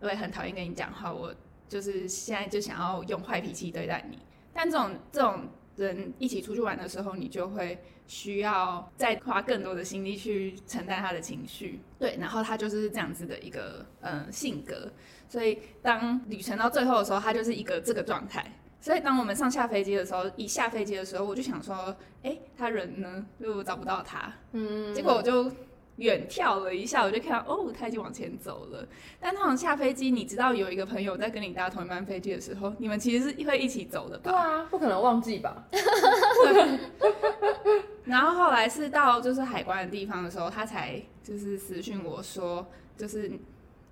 [0.00, 1.34] 我也很讨厌跟你讲话，我
[1.68, 4.18] 就是现在就想要用坏脾气对待你。
[4.52, 5.48] 但这种这种。
[5.76, 11.80] 人一起出去玩的时候，你就会需要再花更多的心力去承担他的情绪。
[11.98, 14.90] 对，然后他就是这样子的一个嗯性格，
[15.28, 18.44] 所以当旅程到最后的时候，他就是一个这个状态。
[18.80, 23.24] 所以当我们上下飞机的时候，一下飞机的时候，我就想说，哎，他人呢？
[23.40, 24.32] 就找不到他。
[24.52, 25.50] 嗯，结果我就。
[25.98, 28.84] 远眺了一下，我就看到哦，他已经往前走了。
[29.20, 34.32] 但通常下飞机，你知道有一个朋友在跟你搭同一班飞机的时候，你们其实是会一起走的吧？
[34.32, 35.64] 对啊，不可能忘记吧？
[38.04, 43.32] 然后后来是到就是海关的地方的时候，他才就是私讯我说，就是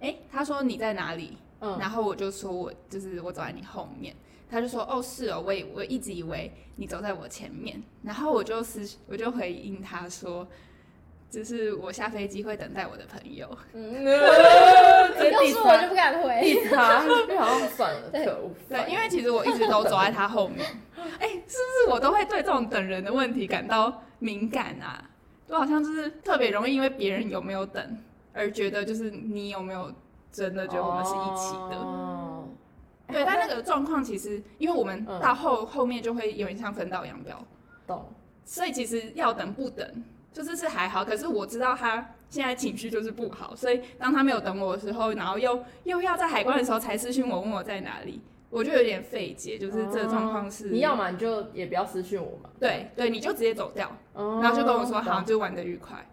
[0.00, 1.36] 哎，他说你在哪里？
[1.60, 4.14] 嗯，然后我就说我就是我走在你后面。
[4.50, 7.82] 他就说哦是哦，我我一直以为你走在我前面。
[8.02, 10.46] 然后我就私我就回应他说。
[11.32, 13.48] 就是我下飞机会等待我的朋友。
[13.72, 17.00] 嗯， 要是我就不敢回他，
[17.40, 18.50] 好像算了，可恶。
[18.68, 20.60] 对，因为其实我一直都走在他后面。
[21.18, 25.02] 哎、欸，是不是我都会对这种等人的问题感到敏感啊？
[25.48, 27.98] 我好像就是特别容易因为别人有没有等
[28.34, 29.90] 而觉得就是你有没有
[30.30, 31.76] 真的觉得我们是一起的。
[31.80, 32.44] 哦。
[33.08, 37.42] 对，但那个状况其实因为我们到后后面就会有点像分道扬镳。
[37.86, 38.12] 懂。
[38.44, 40.04] 所以其实要等不等。
[40.32, 49.58] 就是是还好，可是我知道他现在情绪就是不好，所以当他没有等我的时候，然后又又要在海关的时候才私讯我问我在哪里，我就有点费解。
[49.58, 56.04] 就是这个状况是，你要嘛你就也不要私讯我嘛，对对，你就直接走掉，然后就跟我说好，就玩得愉快。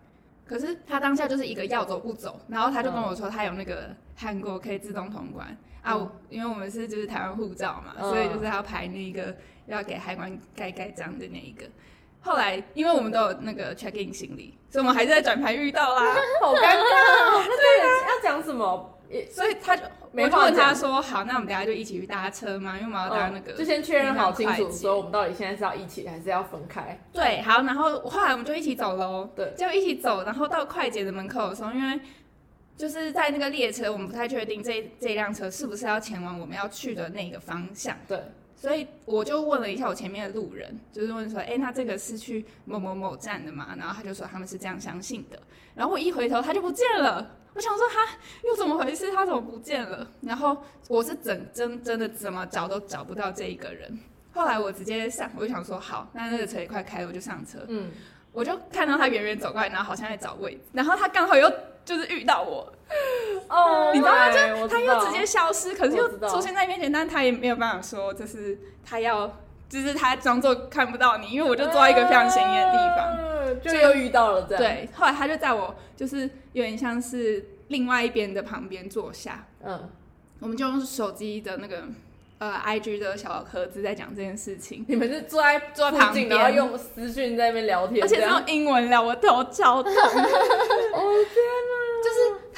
[0.46, 5.48] 可是他当下就是一个要走不走，然后他就跟我说他有那个韩国可以自动通关
[5.82, 5.96] 啊，
[6.28, 11.66] 因为我们是就是台湾护照嘛，所以就是要排那个要给海关盖盖章的那一个。
[12.22, 16.78] 后来，因为我们都有那个 check in 行李，所以我们还是在转盘遇到啦， 好尴尬。
[16.78, 18.96] 那对，要讲什么？
[19.32, 27.00] 所以他就我就问他说好，那我们等下就一起去搭车嘛，因为我们要搭那个，就先确认好清楚，说我们到底现在是要一起还是要分开。
[27.12, 32.00] 对，好，然后后来我们就一起走喽，对，就一起走，然后到快捷的门口的时候，因为
[32.78, 38.22] 就是在那个列车，我们不太确定这这辆车是不是要前往我们要去的那个方向，对。
[38.60, 43.74] 所以我就问了一下我前面的路人，就是问说，哎、欸，那这个是去某某某站的吗？
[43.78, 45.39] 然后他就说他们是这样相信的。
[45.74, 47.36] 然后我一回头，他就不见了。
[47.54, 48.06] 我想说他
[48.45, 49.13] 又怎么回事？
[49.13, 50.06] 他怎么不见了？
[50.19, 53.98] 然后我是整真真的怎么找都找不到这一个人。
[54.34, 57.60] 后来我直接上，我就想说好，那那个车也快开了，我就上车。
[57.69, 57.89] 嗯，
[58.34, 61.50] 我就看到他远远走过来，然后好像在找位置，然后他刚好又。
[61.89, 62.71] 就是遇到我，
[63.47, 64.30] 哦，oh, 你知道吗？
[64.30, 69.28] 就他又直接消失，可是又出现在面前，但他也没有办法说，就是他要，
[69.67, 74.63] 就是他装作看不到你，因为我就坐在一个非常显眼的地方，uh, 就又遇到了这样。
[74.63, 79.82] 对，后来他就在我就是有点像是另外一边的旁边坐下，嗯，uh.
[80.41, 81.86] 我们就用手机的那个。
[82.39, 84.86] 呃，I G 的小盒子在讲这件事情。
[84.88, 89.91] 你们是坐在坐在旁边，然后用私讯在那边聊天，而且是用英文聊，我头超痛。
[89.91, 91.79] 哦天哪！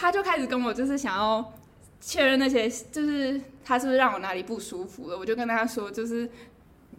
[0.09, 1.53] 就是他就开始跟我，就是想要
[1.99, 5.17] 确认那些，就是他是不是让我哪里不舒服了。
[5.17, 6.29] 我就跟他说，就是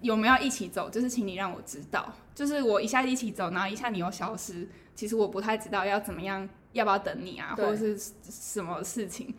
[0.02, 2.12] 有没有一起走，就是请你让我知道。
[2.34, 9.34] 就是我一下一起走，然后一下你又消失，其实我不太知道要怎么样，要不要等你啊，或者是什么事情？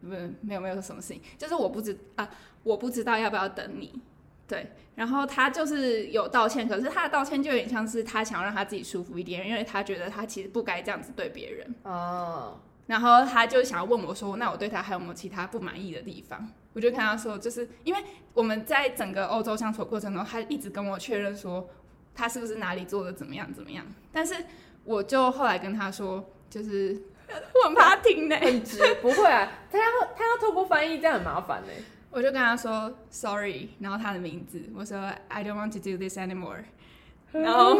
[0.00, 0.08] 不，
[0.40, 2.28] 没有没有什么事情，就是我不知啊。
[2.64, 4.02] 我不知道要不要等你，
[4.46, 12.60] 对，然后他就是有道歉，可是他的道歉就有点像是他想要让他自己舒服一点，因为他觉得他其实不该这样子对别人哦。
[12.88, 21.68] 然后他就想要问我说：“那我对他还有没有其他不满意的地方？”我就跟他说：“就是因为我们在整个欧洲相处过程中，他一直跟我确认说
[22.14, 24.34] 他是不是哪里做的怎么样怎么样。”但是
[24.84, 29.84] 我就后来跟他说：“就是我很怕他听呢，很直，不会啊，他要
[30.16, 31.68] 他要透过翻译，这样很麻烦呢。”
[32.10, 34.98] 我就跟他说 sorry，然后他的名字，我说
[35.28, 36.64] I don't want to do this anymore，
[37.44, 37.76] 然后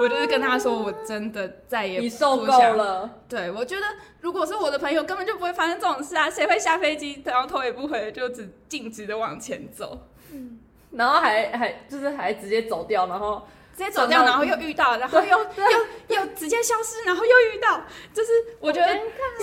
[0.00, 3.08] 我就是跟他说，我真的再也不你受够了。
[3.28, 3.86] 对，我觉得
[4.20, 6.28] 如果是我的朋友，根本就不会发生这种事啊！
[6.28, 10.08] 谁会下飞机然后头也不回就只径直的往前走？
[10.32, 10.58] 嗯，
[10.90, 18.88] 然后还还就是还直接走掉，然后直接走掉，然后又遇到，然后又又又直接消失，然后又遇到，就是我觉得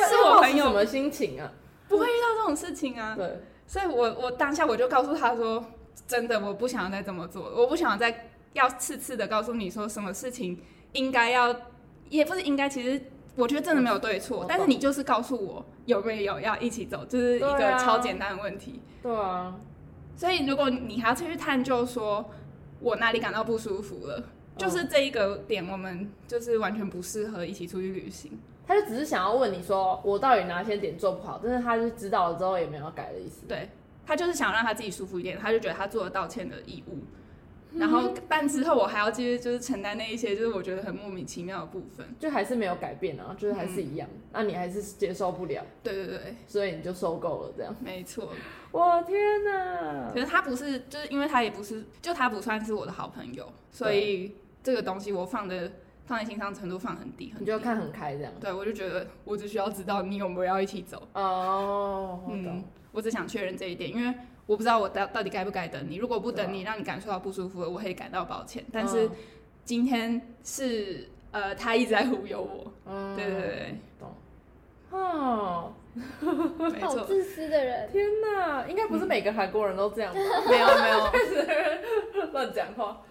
[0.07, 1.51] 是我朋友什么心情啊？
[1.87, 3.15] 不会遇到这种事情啊！
[3.17, 5.65] 对，所以我我当下我就告诉他说，
[6.07, 8.28] 真的，我不想要再这么做，我不想要再。
[8.53, 10.59] 要次次的告诉你说什么事情
[10.93, 11.55] 应该要，
[12.09, 13.01] 也不是应该，其实
[13.35, 18.81] 我觉得真的没有对错，但是你就是告诉我有没有要一起走，就是一个超简单的问题。
[19.01, 19.55] 对啊，
[20.15, 22.29] 所以如果你还要去探究说
[22.79, 24.23] 我哪里感到不舒服了，
[24.57, 28.37] 就是这一个点，我们就是完全不适合一起出去旅行。
[28.67, 33.45] 他就只是想要问你说我到底哪些点做不好，但是他就知道了之后也没有改的意思。
[33.47, 33.69] 对，
[34.05, 36.99] 他就是想让他自己舒服一点，他就觉得他做了道歉的义务。
[37.75, 45.63] 然后，但之后我还要继续就是承担那一些，就是我觉得很莫名其妙的部分，就还是没有改变啊，就是还是一样，那、你还是接受不了。
[45.83, 47.75] 对对对，所以你就受够了这样。
[47.79, 48.29] 没错。
[48.71, 50.11] 我天哪！
[50.11, 55.71] 可是他不是，就是因为他也不是，就他不算是我的好朋友，所以这个东西我放的
[56.05, 57.39] 放在心上程度放很低很低。
[57.39, 58.33] 你就看很开这样。
[58.39, 61.07] 对，我就觉得我只需要知道你有没有要一起走。
[61.13, 64.11] 哦，嗯，我只想确认这一点，因为。
[64.49, 65.97] 我不知道我到到底该不该等你。
[65.97, 68.65] 如果不等你，啊、让你感受到不舒服了，我会感到抱歉。
[68.73, 69.07] 但是
[69.63, 72.73] 今天是呃，他一直在忽悠我。
[72.87, 74.11] 嗯，对对对，懂。
[74.99, 77.91] 哦，没错，好自私的人。
[77.91, 80.11] 天哪，应该不是每个韩国人都这样
[80.49, 80.89] 没有没
[82.17, 83.03] 有， 乱讲话。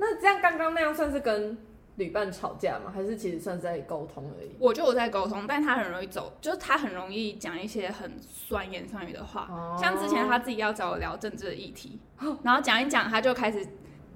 [0.00, 1.56] 那这样刚刚那样算是跟？
[1.98, 2.92] 旅伴吵架吗？
[2.94, 4.50] 还是其实算是在沟通而已？
[4.58, 9.48] 我觉得我在沟通，但他很容易走，就是他很容易讲一些很酸言酸语的话。
[9.50, 13.66] 哦、像之前他自己要找我聊政治的议题，哦、然后讲一讲，他就开始，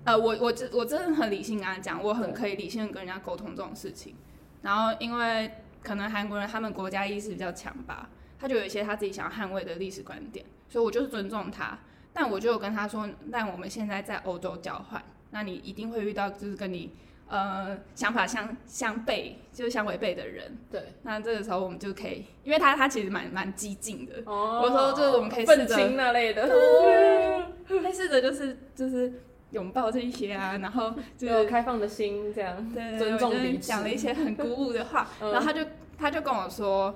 [0.05, 4.15] 呃，我我我真的很理性跟他讲，我很可以理性的跟人家沟通这种事情。
[4.63, 5.51] 然后因为
[5.83, 11.77] 可能韩国人他们国家意识比较强吧，他就有一些他自己想要捍卫的历史观点，所以我就是尊重他。
[12.13, 16.95] 但我就跟他说，但我们现在在欧洲交换，那你一定会遇到就是跟你。
[17.33, 20.55] 呃，想法相相悖，就是相违背的人。
[20.71, 24.13] 对，那这个时候我们就可以，因为他他其实蛮蛮激进的。
[24.27, 24.61] 哦。
[24.63, 26.47] 我说就是我们可以试着那类的。
[26.47, 27.43] 对。
[27.67, 29.11] 可以试着就是就是
[29.51, 32.71] 拥抱这一些啊， 然后就有开放的心这样。
[32.75, 32.99] 对。
[32.99, 33.67] 尊重彼此。
[33.67, 35.67] 讲了一些很鼓舞的话，然后他就
[35.97, 36.95] 他就跟我说，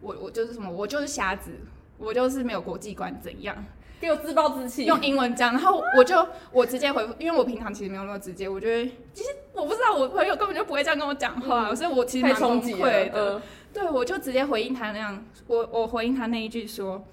[0.00, 1.52] 我我就是什么，我就是瞎子，
[1.98, 3.62] 我就是没有国际观，怎样？
[4.00, 13.34] 给我自暴自弃，用英文讲，然后我就我直接回复，因为我平常其实没有那么直接，我觉得其实我不知道，我朋友根本就不会这样跟我讲话，嗯、所以我其实蛮崩溃的。
[13.34, 13.42] 嗯、
[13.74, 17.04] 对，我就直接回应他那样，我我回应他那一句说，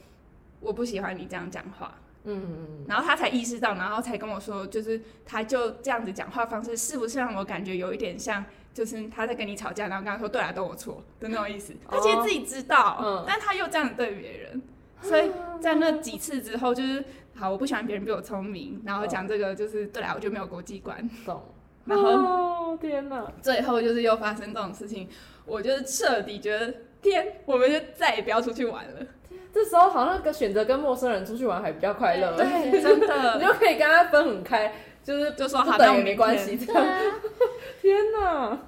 [0.62, 1.94] 我不喜欢你这样讲话。
[2.24, 11.74] 嗯，然后他才意识到，然后才跟我说，就是他就这样子讲话方式，是不是让我感觉有一点像，就是他在跟你吵架，然后跟他说对啊，都我错的那种意思。
[11.90, 14.62] 他其实自己知道，嗯、但他又这样子对别人。
[15.02, 15.32] 所以
[15.62, 17.04] 在那几次之后，就是
[17.36, 21.42] 好，我不喜欢别人比我聪明，然后讲这个就是对啦，我就没有国际观，懂？
[21.86, 25.08] 然后天哪，最后就是又发生这种事情，
[25.46, 29.06] 我就是彻底觉得天，我们就再也不要出去玩了。
[29.54, 36.86] 这时候好像跟选择跟陌生人出去玩还比较快乐，对，真的， 你就可以跟他分很开，就是就说好，那我没关系，这样。
[37.82, 38.60] 天哪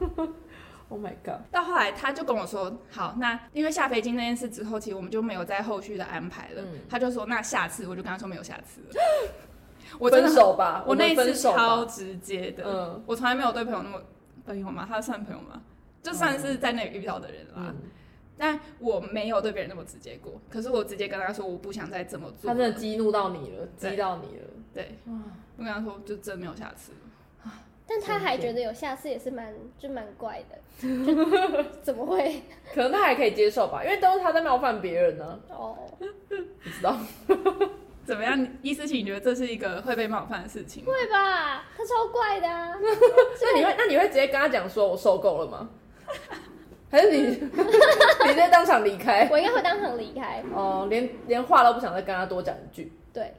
[0.90, 1.40] ！Oh my god！
[1.52, 6.62] 到后来他就跟我说：“好，那因为下飞机那件事之后，其实我们就没有再后续的安排了。
[6.62, 9.02] 嗯”他就说：“那下次我就跟他说没有下次了。
[9.98, 12.64] ”我真的分手吧，我那一次超直接的。
[12.66, 14.02] 嗯，我从来没有对朋友那么
[14.46, 14.86] 朋友吗？
[14.88, 15.62] 他算朋友吗？
[16.02, 17.54] 就算是在那里遇到的人啦。
[17.58, 17.76] 嗯、
[18.38, 20.40] 但我没有对别人那么直接过。
[20.50, 22.50] 可是我直接跟他说我不想再这么做。
[22.50, 24.48] 他真的激怒到你了，激到你了。
[24.74, 24.98] 对，
[25.58, 26.98] 我跟他说就真没有下次了。
[27.90, 32.44] 但他还觉得有下次也是蛮就蛮怪的，就 怎么会？
[32.72, 35.58] 可能他还可以接受吧，因为都是他在冒犯别人呢、啊。
[35.58, 36.96] 哦， 不知道
[38.06, 38.48] 怎么样？
[38.62, 40.86] 伊思琪，你觉得这是一个会被冒犯的事情？
[40.86, 42.74] 会吧，他超怪的啊。
[43.36, 45.70] 所以你会，那你会直接跟他讲说，我受够了吗？
[46.92, 49.28] 还是你你直接当场离开？
[49.32, 50.44] 我应该会当场离开。
[50.54, 52.94] 哦，连连话都不想再跟他多讲一句。
[53.12, 53.34] 对，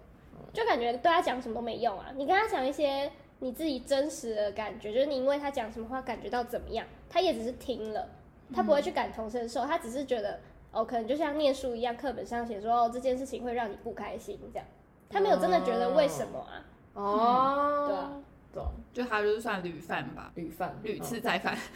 [0.52, 2.06] 就感觉对他讲什么都没用啊。
[2.16, 3.10] 你跟他讲一些。
[3.40, 8.08] 你自己真实的感觉，就是你因为他讲什么话感觉到怎么样，他也只是听了，
[8.54, 10.38] 他不会去感同身受，他只是觉得
[10.70, 14.66] 哦，可能就像念书一样，课本上写说哦，这件事情会让你不开心这样，
[15.08, 16.64] 他没有真的觉得为什么啊？
[16.94, 18.12] 哦，嗯、对啊。
[18.52, 21.56] 懂，就他就是算屡犯吧，屡犯屡次再犯。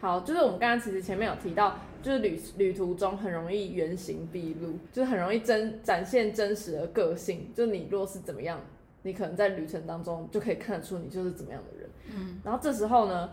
[0.00, 7.52] 好，就是我们刚刚其实前面有提到，就是旅旅途中很容易原形毕露，就是很容易真展现真实的个性。
[7.54, 8.60] 就你若是怎么样，
[9.02, 11.90] 你可能在旅程当中就可以看得出你就是怎么样的人。
[12.14, 13.30] 嗯，然后这时候呢，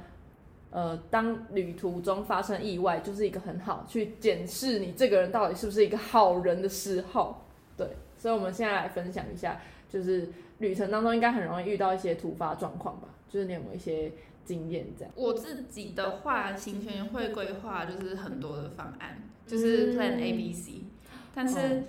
[0.71, 7.35] 呃，当旅途中发生意外，就是一个很好去检视你这个人到底是不是一个好人的时候。
[7.77, 7.87] 对，
[8.17, 9.61] 所以我们现在来分享一下，
[9.95, 10.27] 就是
[10.57, 13.07] 旅程当中应该很容易遇到一些突发状况吧？
[13.29, 14.11] 就是你有没有一些
[14.43, 15.13] 经验这样？
[15.15, 20.83] 我自己的话，行前会规划就是很多的方案，就是 Plan A、B、C，
[21.33, 21.57] 但是。
[21.59, 21.87] 嗯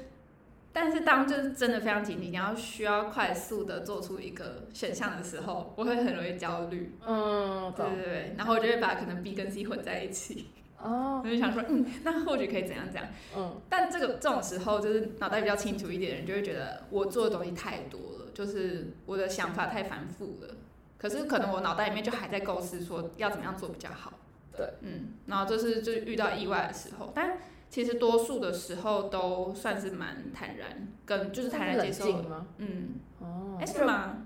[0.78, 6.92] 但是当就是真的非常紧急，你要需要快速的做出一个选项的时候，我会很容易焦虑。
[7.00, 10.48] 嗯，对对对，然后我就会把可能 B 跟 C 混在一起。
[10.82, 13.06] 哦，我就想说，嗯，那或许可以怎样怎样。
[13.36, 20.54] 嗯，但这个这种时候，就是脑袋比较清楚一点的人，就会觉得我做的东西太多了，就是我的想法太繁复了。
[20.98, 24.12] 可是可能我脑袋里面就还在构思说要怎么样做比较好。
[24.56, 27.38] 对，嗯，然后这是就是遇到意外的时候，但。
[27.68, 32.46] 其实多数的时候都算是蛮坦然，跟就是坦然接受吗？
[32.58, 34.25] 嗯，哦，哎，是吗？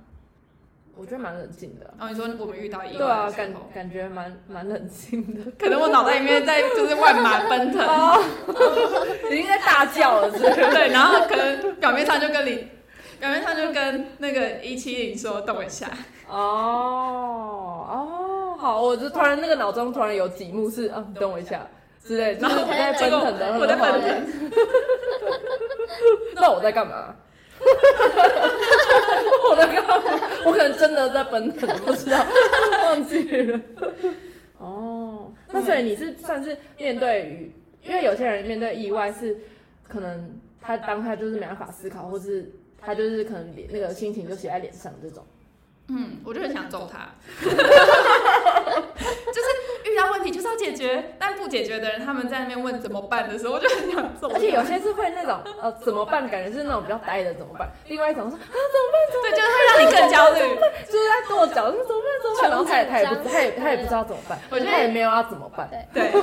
[1.00, 1.86] 我觉得蛮冷静的。
[1.98, 5.50] 哦，你说我们遇到意外，对啊，感感觉蛮蛮冷静的。
[5.58, 8.22] 可能我脑袋里面在就是万马奔腾，哦，
[9.32, 10.54] 已经在大叫了，是不是？
[10.70, 12.68] 对，然后可能 表面上就跟你，
[13.18, 15.88] 表面上就跟那个一七零说等我一下。
[16.28, 16.36] 哦
[17.88, 21.66] 哦，好，我就突然那个脑中突然有几幕是，嗯，等我一下。
[22.02, 24.50] 之类，然后我在奔腾的，我在奔腾。
[26.34, 27.14] 那我在干嘛？
[29.50, 29.94] 我在干嘛？
[30.44, 32.24] 我可能真的在奔腾，不知道，
[32.84, 33.60] 忘记了。
[34.58, 37.52] 哦，那所以你是算是面对于，
[37.84, 39.36] 因为有些人面对意外是
[39.88, 42.50] 可能他当下就是没办法思考，或是
[42.80, 45.24] 他就是可能那个心情就写在脸上这种。
[45.90, 47.08] 嗯，我就很想揍他。
[47.50, 47.66] 就是。
[49.82, 54.30] 遇到问题就是要解决，但不解决的人，他们在那边问怎么办的时候，我就很想揍。
[54.32, 57.68] 而且有些是会那种呃怎么办，感觉是那种比较呆的怎么办。
[57.88, 58.52] 另外一种说啊怎么
[58.92, 59.00] 办？
[59.10, 59.32] 怎么办？
[59.32, 60.38] 对，就是会让你更焦虑，
[60.86, 62.08] 就是在跺脚，说怎么办？
[62.22, 62.50] 怎么办？
[62.50, 65.68] 然后他也他也不他也他也不知道怎么办，我觉得他也没有要怎么办。
[65.92, 66.12] 对，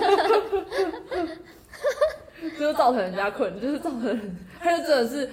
[2.57, 5.29] 就是造成人家困，就是造成人，他就真的是。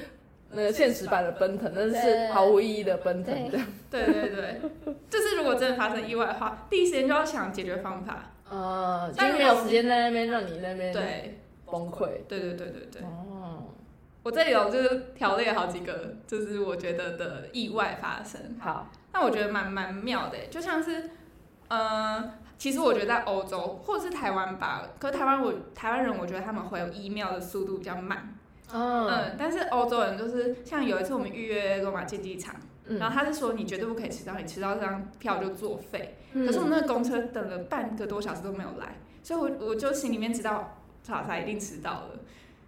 [0.55, 3.35] 那个现实版的奔腾，那是毫无意义的奔腾。
[3.91, 4.61] 对对对，
[5.11, 8.33] 就是如果真的发生意外的话，第一时间就要想解决方法。
[8.49, 12.09] 呃，但没有时间在那边让你那边对崩溃。
[12.29, 13.03] 对对对对对。
[13.03, 13.65] 哦，
[14.23, 18.57] 我这里有就是条列好几个，就是我觉得的意外发生。
[18.61, 21.11] 好，那我觉得蛮蛮妙的，就像是，
[21.69, 28.37] 呃，其实我觉得在欧洲或者是台湾吧，可是台湾我台湾人，我觉得他们回 email 的速度比较慢。
[28.77, 29.09] Oh.
[29.09, 32.57] 嗯，但是欧洲人就是像有一次我们预约罗马竞技场，
[32.87, 36.17] 嗯、然后他是说你绝对不可以迟到，你迟到这张票就作废。
[36.33, 42.19] 嗯、可是我们那个公车等了半个多小时都没有来，所以我我就心里面知道查查一定迟到了，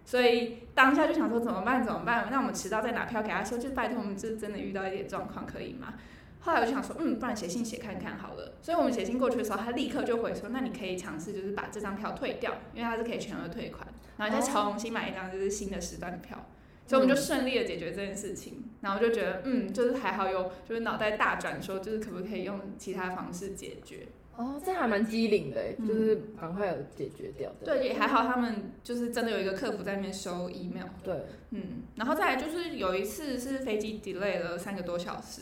[0.05, 2.29] 所以当下就想说怎么办怎么办？
[2.31, 5.95] 那我们迟到再拿票给他说，就拜托我们这真的遇到一点状况可以吗？
[6.39, 8.53] 后来我就想说，嗯，不然写信写看看好了。
[8.61, 13.85] 所以我们写信过去的时候，他立刻就回说，那你可以尝试就是把这张票退掉，因为他是可以全额退款。
[14.17, 16.49] 然后再重新买一张就是新的时段的票，
[16.85, 18.63] 所以我们就顺利的解决这件事情。
[18.81, 24.07] 然后就觉得，嗯，就是还好有，就是脑袋大转，说就是可不可以用其他方式解决。
[24.35, 27.51] 哦，这还蛮机灵的，就是赶快有解决掉。
[27.65, 30.87] 对，也还好，他们就是真的有一个客服在那边收 email。
[31.03, 31.15] 对，
[31.51, 35.41] 嗯，然后再来就是有一次是飞机 delay 了三个多小时，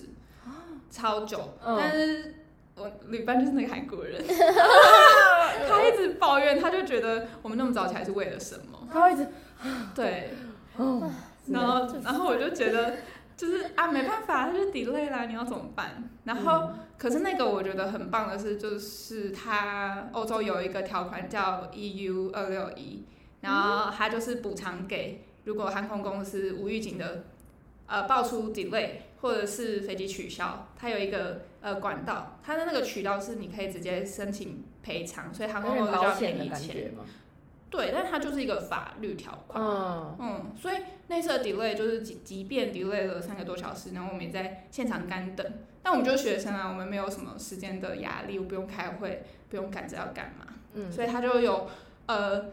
[0.90, 2.36] 超久，但是。
[2.76, 8.86] 我旅伴就是那个韩国人， 他一直抱怨，他就觉得我们那么早起来是为了什么？
[8.92, 9.26] 他会一直
[9.96, 10.32] 对，
[11.48, 12.98] 然后然后我就觉得
[13.38, 16.10] 就是啊，没办法，他就 delay 啦，你要怎么办？
[16.26, 23.06] 然后可是那个我觉得很棒的是，就是他欧洲有一个条款叫 EU 二六一，
[23.40, 27.24] 然后他就是补偿给如果航空公司无预警的
[27.88, 28.90] 呃爆出 delay
[29.22, 31.44] 或者是飞机取消，他有一个。
[31.66, 36.94] 呃，管道，它的那个渠道是你可以直接申请赔偿，所以航空公司就要给你钱。
[37.72, 39.64] 对，但它就是一个法律条款。
[39.64, 40.76] 嗯嗯，所以
[41.08, 45.44] 那次的 delay 就是即即便 delay 了三个多小时，然后我们也在现场干等。
[45.82, 50.46] 但我们就是学生啊，我们没有什么时间的压力，我不用开会，不用赶着要干嘛。
[50.74, 51.68] 嗯，所以他就有
[52.06, 52.46] 呃。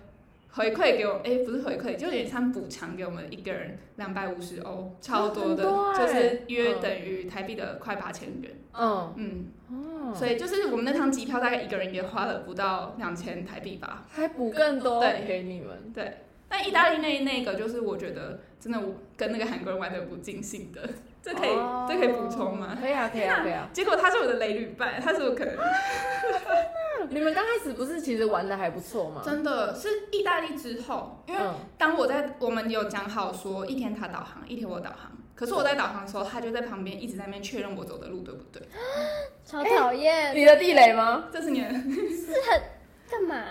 [0.55, 8.51] 回馈给我，哎、欸，不是回馈，就有点像补偿给我们一个人两百五十欧，超多的，多欸、就是约等于台币的快八千元。
[8.75, 9.15] 嗯。
[9.17, 15.25] 嗯，哦，所以就是我们那趟机票大概一个人也花了不到两千台币吧，还补更多对。
[15.27, 15.91] 给你们。
[15.95, 16.19] 对，
[16.53, 20.87] 但意大利那那个就是我觉得真的我跟那个韩国人玩的不尽兴的，
[21.23, 22.77] 这可以、哦、这可以补充吗？
[22.79, 23.71] 可以啊，可以啊，可以啊。
[23.73, 25.57] 结果他是我的雷旅伴，他是我可能。
[27.09, 29.23] 你们刚开始不是其实玩的还不错吗？
[29.25, 31.41] 真的是意大利之后，因为
[31.79, 38.63] 当我在我们有讲好说一天他导航，一天我导航，可是我在导航的时候，他就在旁边一直在那边确认我走的路对不对？
[39.47, 40.35] 超讨厌、欸！
[40.35, 41.25] 你的地雷吗？
[41.33, 41.71] 这是你的？
[41.71, 42.63] 是很
[43.11, 43.43] 干嘛？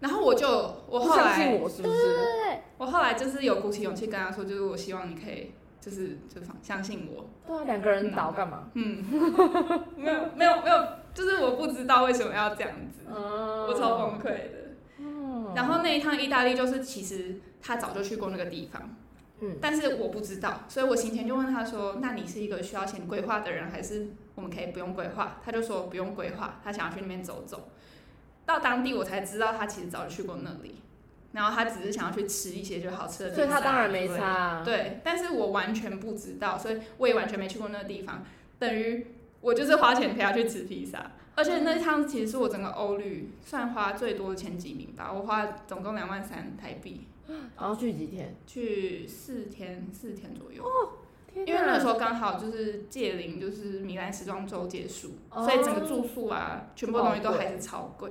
[0.00, 0.48] 然后我就
[0.88, 2.16] 我后来相信我是不是？
[2.78, 7.28] 我后来就是有鼓起勇气跟他说，就是我希望你可以就是就相信我。
[7.46, 8.68] 对啊，两个人倒干嘛？
[8.74, 9.04] 嗯，
[9.96, 14.58] 没有没有没有，就是我不知道为什么要这样子，嗯、我超崩溃的。
[14.98, 18.82] 嗯、然后那一趟意大利就是其实他早就去过那个地方。
[19.42, 27.68] 嗯，但是我不知道，所以我行前就问他说：“那你是一个需要先规划的人，还是我们可以不用规划？”他就说不用规划，他想要去那边走走。
[28.46, 30.76] 到当地我才知道他其实早就去过那里，
[31.32, 33.34] 然后他只是想要去吃一些就好吃的。
[33.34, 34.62] 所以他当然没差啊。
[34.64, 38.24] 对，但是我完全不知道，所以我也完全没去过那个地方，
[38.58, 39.06] 等于
[39.40, 41.12] 我就是花钱陪他去吃披萨。
[41.36, 47.06] 而且那趟其实是我整个欧旅算花最多的前几名吧，我花总共两万三台币。
[47.56, 48.34] 然后去几天？
[48.46, 50.64] 去四天，四天左右。
[50.64, 50.98] 哦，
[51.34, 58.10] 因为那个时候刚好就是届零，就是米兰时装周结束，哦，所以整个住宿啊，全部东西都还是超贵。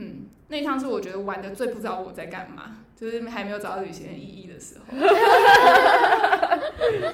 [0.00, 4.84] 嗯，那一趟是我觉得玩的最不知道我在干嘛，就是还没有找到旅行的意义的时候。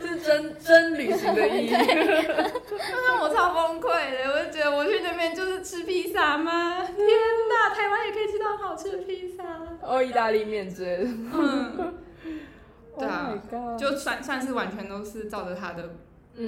[0.01, 1.71] 是真真旅行的意义。
[1.73, 6.83] 那让我超崩溃的，我就觉得我去那边就是吃披萨吗？
[6.85, 9.43] 天哪，台湾也可以吃到好吃的披萨。
[9.81, 11.11] 哦，意大利面之类的。
[11.33, 11.95] 嗯。
[12.99, 15.95] 对啊，oh、就算算是完全都是照着他的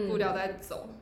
[0.08, 0.88] 步调在走。
[0.90, 0.94] 嗯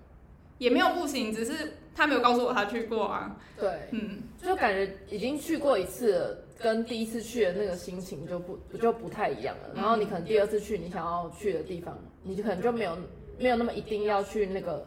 [0.58, 3.36] 也没有不行，只是他没有告诉我他去过啊。
[3.58, 9.70] 对，嗯，就感觉已经去过一次了，跟第一次去的那个心情就不就不太一样了。
[9.74, 12.96] 然后你可能第二次去你想要去的地方，你就可能就没有
[13.38, 14.86] 没有那么一定要去那个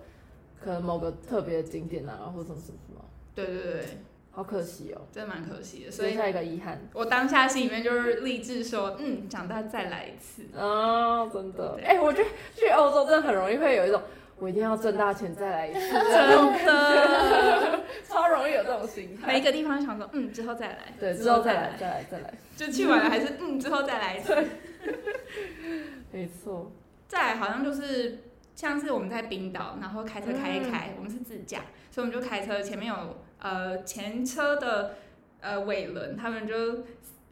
[0.62, 3.04] 可能某个特别的景点啊，或者什么什么。
[3.34, 3.86] 对对对，
[4.32, 5.92] 好可惜哦，真的蛮可惜的。
[5.92, 10.44] 所以下一个遗憾，我当下心里面就是励志说，嗯，长大再来一次。
[10.58, 11.80] 哦，真的。
[11.84, 14.02] 哎、欸，我觉得去欧洲真的很容易会有一种。
[14.40, 19.28] 我一定要挣大钱再来一次，真的， 超容易有这种心态。
[19.28, 24.36] 每一个地方想说，嗯，之后再来，对，之后再来，再来，再来， 就去完了还是嗯，之后再来一次。
[26.12, 26.72] 没错。
[27.08, 28.20] 再来好像就是
[28.54, 34.96] 像是我们在冰岛，然后开车开一开，嗯、我们是自驾，所以我们就开车，前面有呃前车的
[35.42, 36.84] 呃尾轮，他们就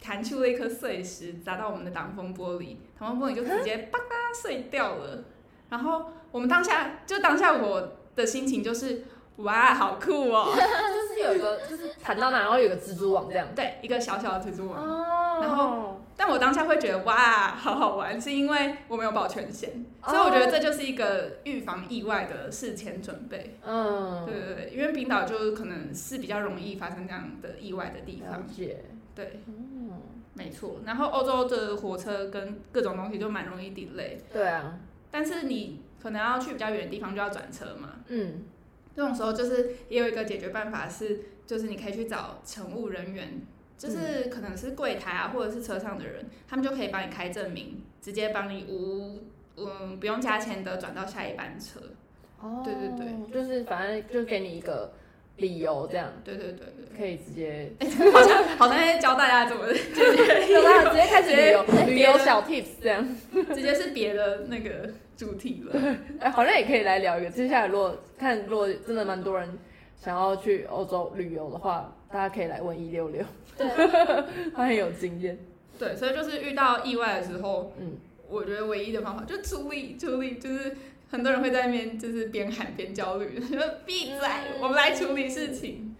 [0.01, 5.23] 弹出了一颗碎石砸到我们的挡风玻璃，挡风玻璃就直接吧嗒碎掉了。
[5.69, 9.05] 然后我们当下就当下我的心情就是
[9.37, 10.51] 哇，好酷哦！
[10.51, 14.77] 就是有一个就是弹到哪，然后有个蜘蛛网这样，对，一个小小的蜘蛛网。
[14.77, 15.39] 哦。
[15.41, 23.57] 然后，但我当下会觉得哇，好好玩，是因为我没有保全险，哦，所以我觉得这就是一个预防意外的事前准备。
[23.65, 24.25] 嗯。
[24.25, 28.43] 对对对，因为冰岛就可能是比较容易发生这样的意外的地方。
[29.15, 29.39] 对。
[29.47, 30.01] 嗯。
[30.33, 30.81] 没错。
[30.85, 34.17] 然后欧洲的火车跟各种东西就蛮容易 delay。
[34.33, 34.77] 对啊。
[35.09, 37.93] 但是你可能要去比较远的地方，就要转车嘛。
[38.09, 38.43] 嗯，
[38.95, 43.41] 这种时候就是也有一个解决办法是，就是你可以去找乘务人员，
[43.75, 49.23] 就是可能是柜台啊，或者是车上的人，他们就可以帮你开证明，直接帮你无
[49.57, 51.79] 嗯不用加钱的转到下一班车。
[52.39, 54.93] 哦，对对对，就是反正就给你一个。
[55.37, 57.69] 理由这样，对对对对，可以直接，
[58.13, 63.05] 好像好像在教大家怎么 直接，教大家直接开始旅游， 旅游小 tips 这样，
[63.53, 65.95] 直接是别的那个主题了。
[66.21, 67.29] 哎，好像也可以来聊一个。
[67.29, 69.57] 接下来如果看如果真的蛮多人
[70.01, 73.21] 想要去欧洲旅游的话，大家可以来问一六六，
[73.57, 73.67] 对，
[74.55, 75.37] 他很有经验。
[75.77, 77.97] 对，所以就是遇到意外的时候，嗯，
[78.29, 80.77] 我觉得唯一的方法就处理处理，就是。
[81.09, 84.27] 很多人会在那边就是边喊边焦虑，说闭嘴，
[84.61, 85.95] 我们来处理事情。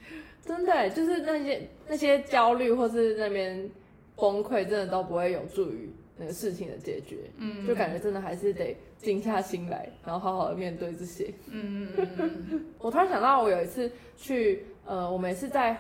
[0.46, 3.70] 真的，就是那些那些焦虑或是那边
[4.16, 7.18] 崩溃，真的都不会有助于那个事情的解决。
[7.38, 11.34] 嗯，就感觉真的还是得静下心来，然后好好的面对这些。
[11.50, 12.08] 嗯嗯
[12.52, 12.66] 嗯。
[12.78, 15.76] 我突然想到，我有一次去，呃，我们也是在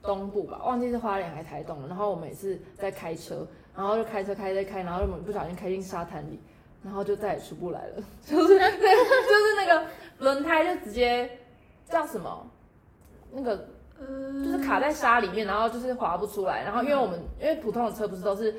[0.00, 1.88] 东部吧，忘记是花莲还是台东了。
[1.88, 3.46] 然后我们也是在开车，
[3.76, 6.38] 然后就开车开在开，然后我们不小心开进沙滩里。
[6.86, 9.84] 然后就再也出不来了， 就是那就是那个
[10.20, 11.28] 轮胎就直接
[11.90, 12.48] 叫什么，
[13.32, 13.56] 那个
[14.44, 16.62] 就是卡在沙里面，然后就是滑不出来。
[16.62, 18.54] 然后因为我们因为普通的车不是都是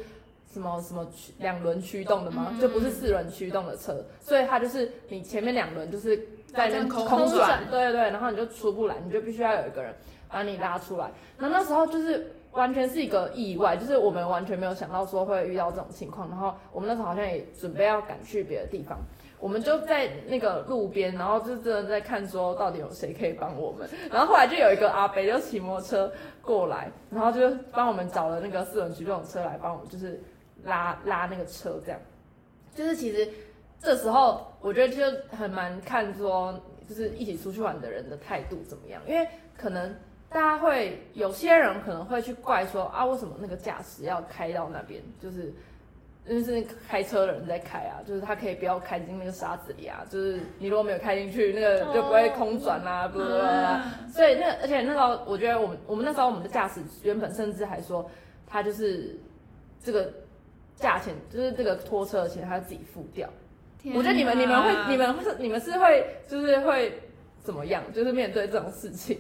[0.51, 1.07] 什么什么
[1.39, 2.53] 两轮驱动的吗？
[2.59, 6.17] 就不是四轮驱动的车，所以它就是你前面两轮就是
[6.47, 9.95] 在那空转，对对对，然后你就出不来，你就必须要有一个人
[10.27, 11.09] 把你拉出来。
[11.37, 12.33] 那那时候就是。
[12.57, 16.27] 完全是一个意外，就是我们完全没有想到说会遇到这种情况。
[16.27, 18.97] 然后我们那时候好像也准备要赶去别的地方，
[19.39, 23.87] 我们就在那个路边，然后就真的在看说到底有谁可以帮我们。
[24.11, 30.19] 然后后来就有一个阿伯就骑摩托车过来，然后就帮我们找了那个四轮驱动车来帮我们，就是
[30.63, 32.01] 拉拉那个车这样。
[32.73, 33.29] 就是其实
[33.79, 35.03] 这时候我觉得就
[35.37, 39.95] 很蛮看说，就是一起出去玩的人的态度怎么样，因为可能
[40.29, 45.53] 大家会有些人可能会去怪说啊，为什么那个驾驶要开到那边，就是。
[46.27, 54.11] 就是开车的人在开啊，就是他可以不要开进那个沙子里啊，就是你如果没有开进去，那个就不会空转啊，不不不。
[54.11, 58.11] 所以那而且那时候，我觉得我们我们那时候我们的驾驶原本甚至还说，
[58.45, 59.17] 他就是
[59.81, 60.11] 这个
[60.75, 63.29] 价钱，就是这个拖车的钱他自己付掉。
[63.95, 66.91] 我觉得你们你们会你们是你们是会就是会
[67.41, 67.81] 怎么样？
[67.93, 69.17] 就是面对这种事情。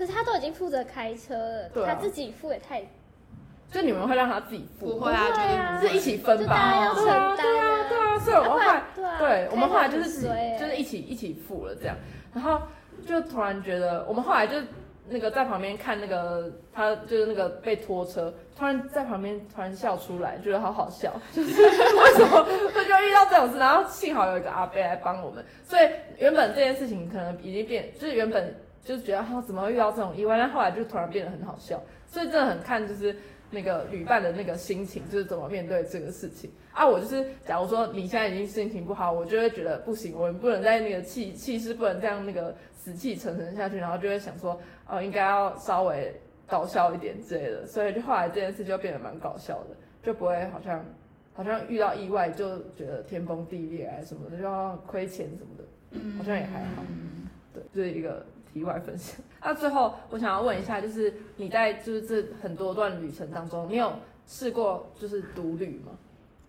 [0.00, 2.82] 可是他都已经负责开车了，啊、他自己付也太。
[3.70, 4.94] 就你们会让他自己付？
[4.94, 6.90] 不会啊，是一起分吧？
[6.94, 8.82] 对啊，对啊，对啊，所以我们后来，
[9.18, 10.22] 对，我们后来就是
[10.58, 11.94] 就是一起一起付了这样，
[12.32, 12.62] 然后
[13.06, 14.56] 就突然觉得，我们后来就
[15.06, 23.58] 那个在旁边看那个他就是那个被拖车，突然在旁边突然笑出来，觉得好好笑， 就是为什么会就遇到这种事？
[23.58, 25.82] 然后幸好有一个阿伯来帮我们，所以
[26.16, 28.52] 原本这件事情可能已经变，就是原本
[28.84, 33.14] 就是觉得他怎么会遇到这种意外，但后来就突然变得很好笑，所以真的很看就是。
[33.52, 36.86] 那个旅伴的那个心情，就是怎么面对这个事情啊？
[36.86, 44.56] 我就是，假如说你现在已经心情不好，我就会觉得不行，我们不能在那个气气势不能这样那个死气沉沉下去，然后就会想说，
[44.86, 46.14] 哦，应该要稍微
[46.46, 47.66] 搞笑一点之类的。
[47.66, 50.84] 所以就后来这件事就变得蛮搞笑的，就不会好像
[51.32, 56.84] 好像遇到意外就觉得天崩地裂啊什么的，就要亏钱什么的，好像也还好。
[57.52, 58.24] 对，就是一个。
[58.52, 59.16] 题外分享。
[59.42, 63.92] 那最后我想要问一下，就是你在就是这很多段旅程当中，你有
[64.26, 65.92] 试过就是独旅吗？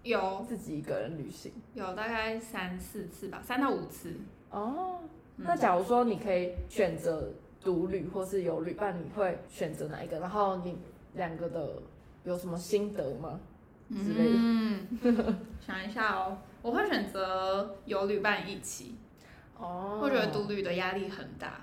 [0.03, 1.51] 有，自己一个人旅行。
[1.73, 4.13] 有大概三四次吧，三到五次。
[4.49, 4.99] 哦，
[5.37, 7.31] 那假如说你可以选择
[7.61, 10.19] 独旅或是有旅伴，你会选择哪一个？
[10.19, 10.77] 然后你
[11.13, 11.73] 两个的
[12.23, 13.39] 有什么心得吗？
[13.89, 14.35] 之类的。
[14.35, 14.87] 嗯，
[15.61, 18.95] 想一下哦，我会选择有旅伴一起。
[19.57, 21.61] 哦，会觉得独旅的压力很大。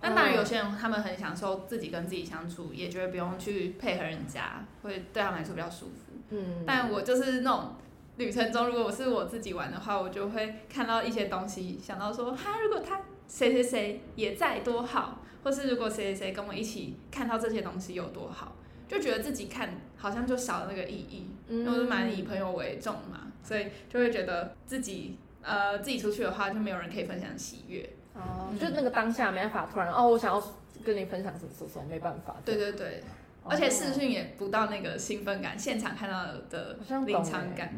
[0.00, 6.12] 但当然，有些人他们很享受自己跟自己相处，也觉得不用去配合人家，会对他们来说比较舒服。
[6.30, 7.74] 嗯，但我就是那种
[8.16, 21.30] 旅程中，如果我是我自己玩的话，我就会看到一些东西，想到说，哈，如果他谁谁谁也在多好，或是如果谁谁谁跟我一起看到这些东西有多好，就觉得自己看好像就少了那个意义。
[21.48, 27.88] 嗯，因为是蛮以朋友为重嘛，所以就会觉得自己呃自己出去的话，就没有人可以分享喜悦。
[28.16, 30.42] 哦，就那个当下没办法突然哦，我想要
[30.84, 32.34] 跟你分享什么什么，没办法。
[32.44, 33.02] 对对对，
[33.44, 37.72] 而且视讯也不到那个兴奋感，现场看到的临场感。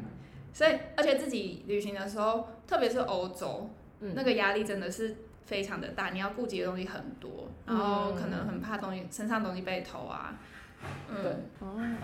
[0.53, 3.71] 所以，而且自己旅行的时候，特别是欧洲，
[4.01, 5.15] 那个压力真的是
[5.45, 10.35] 非常的大，你要顾及的东西很多，然后可能很怕东西身上东西被偷啊。
[11.09, 11.33] 嗯，对，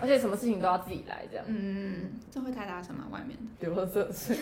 [0.01, 1.45] 而且什么事情都要自己来这样。
[1.47, 3.05] 嗯，这会太大声吗？
[3.09, 3.45] 外面的。
[3.59, 4.37] 丢了色水。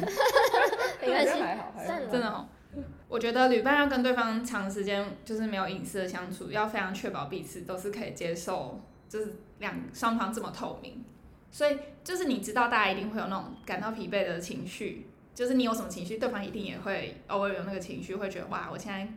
[1.01, 2.47] 没关系，还好，还好，真的哦。
[3.07, 11.03] 我觉得旅伴要跟对方长时间就是没有隐私的相处，要非常确保彼此都是可以接受，就是两双方这么透明。
[11.51, 19.07] 所以就是你知道，大家一定会有那种感到疲惫的情绪，就是你有什么情绪，对方一定也会偶尔有那个情绪，会觉得哇，我现在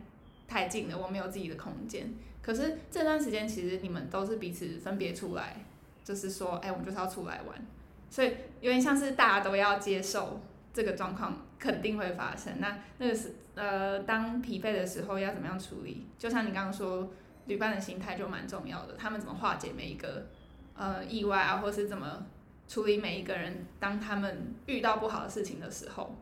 [0.47, 2.13] 太近了，我没有自己的空间。
[2.43, 5.65] 可是这段时间其实你们都是彼此分别出来，
[6.03, 7.65] 就是说，哎，我们就是要出来玩，
[8.09, 8.27] 所以
[8.61, 10.39] 有点像是大家都要接受。
[10.77, 12.53] 这个状况肯定会发生。
[12.59, 16.05] 那那个是呃，当疲惫的时候要怎么样处理？
[16.19, 17.09] 就像你刚刚说，
[17.47, 18.93] 旅伴的心态就蛮重要的。
[18.95, 20.27] 他们怎么化解每一个
[20.75, 22.27] 呃意外啊，或是怎么
[22.67, 26.15] 处理每一个人，当他们遇到不好的事情的时候，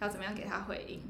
[0.00, 1.00] 要怎么样给他回应？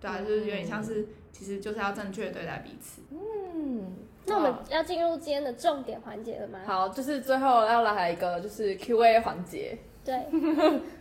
[0.00, 3.02] 对啊，就是有点像是，其实就是要正确对待彼此。
[3.12, 3.92] 嗯，
[4.26, 6.58] 那我们要进入今天的重点环节了吗？
[6.66, 9.78] 好，就是最后要来一个就是 Q&A 环节。
[10.04, 10.26] 对。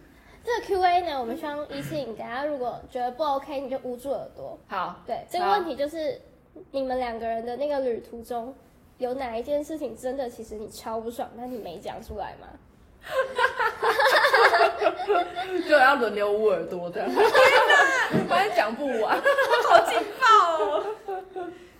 [0.45, 4.59] 这个 Q&A 呢，我们希望一次你，等下如果觉得不 OK，你就捂住耳朵。
[4.67, 6.19] 好，对，这个问题就是
[6.71, 8.53] 你们两个人的那个旅途中，
[8.97, 12.47] 有哪一件事情真的其实你超不爽，但你没讲出来吗？
[15.67, 17.09] 就要轮流捂耳朵这样。
[17.09, 17.29] 天哪，
[18.27, 19.17] 反正讲不完，
[19.69, 20.25] 好劲爆
[20.65, 20.83] 哦！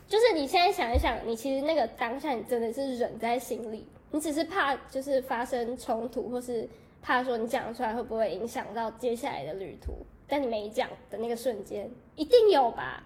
[0.07, 6.65] 就是你现在想一想，你其实那个当下你真的是忍在心里，你只是怕就是发生冲突或是。
[7.03, 9.93] 怕说你讲出来会不会影响到接下来的旅途？
[10.25, 13.03] 但你没讲的那个瞬间，一定有吧？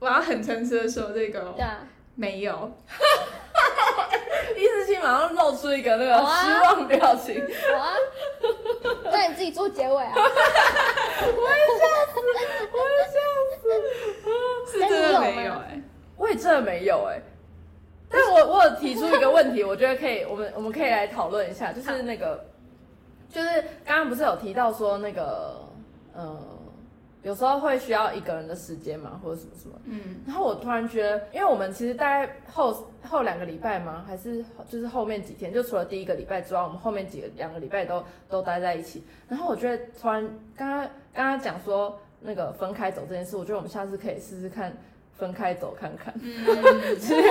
[0.00, 2.72] 我要很诚实的说，这个对啊，没有。
[4.58, 7.40] 一思琪马上露出一个那个失望表情。
[7.72, 7.94] 好啊，
[9.04, 10.12] 那你自己做结尾啊。
[10.18, 12.20] 我也笑死，
[12.72, 13.16] 我也笑
[13.62, 13.64] 死。
[14.72, 15.82] 是真的没有哎、欸，
[16.16, 17.22] 我也真的没有哎、欸。
[18.10, 22.44] 但我我有提出一个问题，我觉得可以，我们我们可以来讨论一下，就是那个。
[23.34, 23.48] 就是
[23.84, 25.60] 刚刚不是有提到说那个
[26.16, 26.38] 嗯。
[27.24, 29.74] 有时候会需要一个人的时间嘛，或者什么什么。
[29.86, 30.20] 嗯。
[30.26, 39.02] 然后我突然觉得，因为我们其实大概后后两个礼拜嘛，还是就是后面几天，就除了第一个礼拜之外，我们后面几个两个礼拜都都待在一起。
[39.26, 40.22] 然后我觉得突然
[40.54, 40.80] 刚刚
[41.14, 44.76] 刚刚讲说那个分开走这件事，我觉得我们下次可以试试看
[45.14, 46.12] 分开走看看。
[46.20, 46.30] 嗯。
[47.00, 47.30] 因为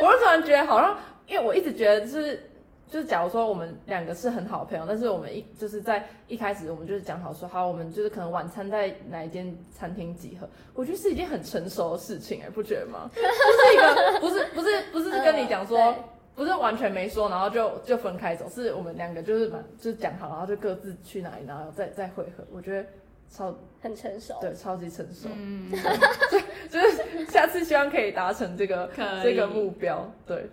[0.00, 2.42] 我就突然觉得好像，因为我一直觉得就是。
[2.88, 13.10] 就是假如说我们两个是很好的朋友，但是我们一就是在一开始我们就是讲好说好，我们就是可能晚餐在哪一间餐厅集合，我觉得是一件很成熟的事情哎，不觉得吗？
[13.14, 15.94] 不是一个不是不是不是跟你讲说，
[16.34, 22.88] 不是完全没说，然后就就分开走，是我们两个就是蛮就是讲好，然后就各自去哪里，然后再再会合，我觉得
[23.28, 25.70] 超很成熟，对，超级成熟，嗯，
[26.70, 28.88] 就就是下次希望可以达成这个
[29.22, 30.48] 这个目标，对。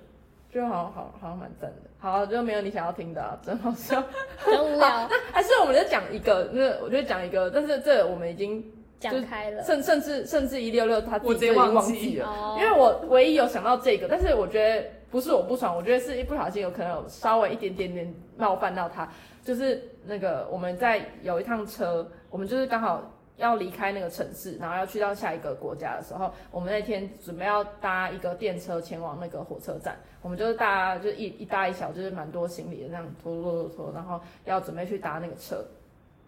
[0.51, 4.03] 就好好好像蛮赞的，好就没有你想要听的，啊，真好笑，
[4.45, 5.07] 真无聊。
[5.09, 8.63] 那还是我们就讲一个，那我就讲一个，但是这我们已经
[8.99, 19.07] 讲开了，甚甚至甚至一六六他自己已经忘记了，因为我唯一有想到这个，但是我觉得不是我不爽，我觉得是一不小心有可能有稍微一点点点冒犯到他，
[19.43, 23.01] 就是那个我们在有一趟车，我们就是刚好。
[23.37, 29.97] 要离开那个城市，然后要去到下一个国家的时候，我们那天准备要搭一个电车前往那个火车站。
[30.21, 35.65] 我们就是搭就一一大一小，就是蛮多行李的那样拖拖拖拖，然后要准备去搭那个车。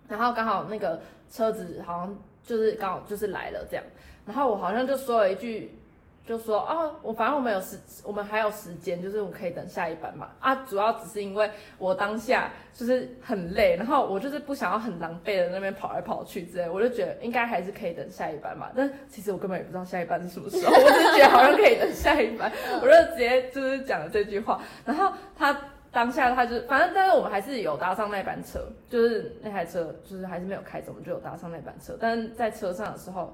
[0.08, 1.00] 然后刚好那个
[1.32, 3.86] 车子好像就是刚好就是来了这样，
[4.26, 5.78] 然后我好像就说了一句。
[6.26, 10.30] 就说啊，我反正我们有时，我们还有时间，就是我们可以等下一班嘛。
[10.40, 11.48] 啊，主要只是因为
[11.78, 18.72] 我当下就是很累，然后我就是不想要很狼狈的那边跑来跑去之类，我就觉得应该还是可以等下一班嘛。
[18.76, 22.52] 但其实我根本也不知道下一班是什么时候，我只是觉得好像可以等下一班，
[22.82, 24.60] 我就直接就是讲了这句话。
[24.84, 25.56] 然后他
[25.92, 31.96] 当下他就反正，但是我们还是有搭上那班车，就是那台车就是还是没有开走，我们就有搭上那班车。
[32.00, 33.32] 但是在车上的时候。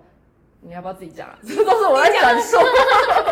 [0.62, 1.28] 你要不要自己讲？
[1.46, 2.58] 这都是我在讲述。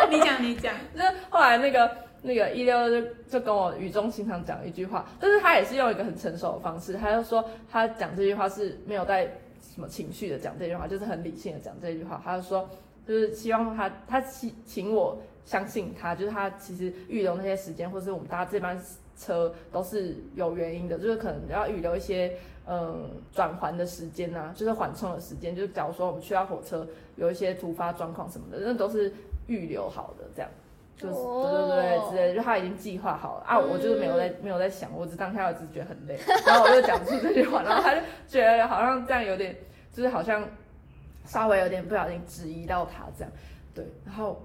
[0.10, 0.74] 你讲，你讲。
[0.94, 1.90] 就是后来那个
[2.24, 9.26] 那个一六就就跟我语重心长讲一句话，但是他也是用一个很成熟的方式，他就说他讲这句话是没有带
[9.62, 12.20] 什么情绪的讲这句话，就是很理性的讲这句话。
[12.26, 12.68] 他就说，
[13.08, 18.82] 就是希望他他请请我相信他，就是他其实预留那些时间，或是我们搭这班
[19.18, 22.36] 车都是有原因的，就是可能要预留一些。
[22.72, 29.12] 嗯，转环的时间呢、啊，就是缓冲的时间，就是假如说我们去到火车有一些突发状况什么的，那都是
[29.48, 30.52] 预留好的，这样，
[30.96, 36.16] 就是、哦、对对对，之类的，就他已经计划好了啊，我就是没有在没有在想，我只当下我只是觉得很累，
[36.46, 39.56] 然后我就讲出这句话，然后他就觉得好像这样有点，
[39.92, 40.48] 就是好像
[41.26, 43.32] 稍微有点不小心质疑到他这样，
[43.74, 44.40] 对，然后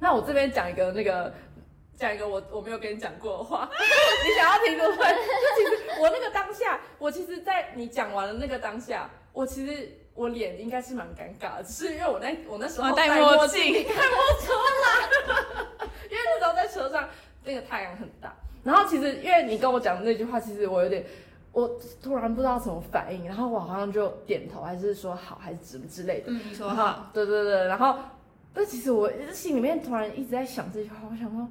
[0.00, 1.30] 那我这边讲一个那个。
[1.98, 3.68] 讲一个我我没有跟你讲过的话，
[4.24, 5.08] 你想要听对不对？
[5.10, 5.16] 就
[5.58, 14.52] 其实我那个当下，我其实，在你讲完了那个当下，我其实我脸应该是蛮尴尬的，只是因为我那我那时候戴墨镜，看不出
[14.84, 17.08] 来，因为那时候在车上
[17.42, 18.32] 那个太阳很大，
[18.62, 21.04] 然后其实因为你跟我讲的那句话，其实我有点，
[21.50, 21.68] 我
[22.00, 27.96] 突然不知道什么反应，然后我好像就点头，还是说好，还是什么之类的，嗯，你说好，对对对，然后
[28.54, 31.48] 但其实我心里面突然一直在想这句话，我想说。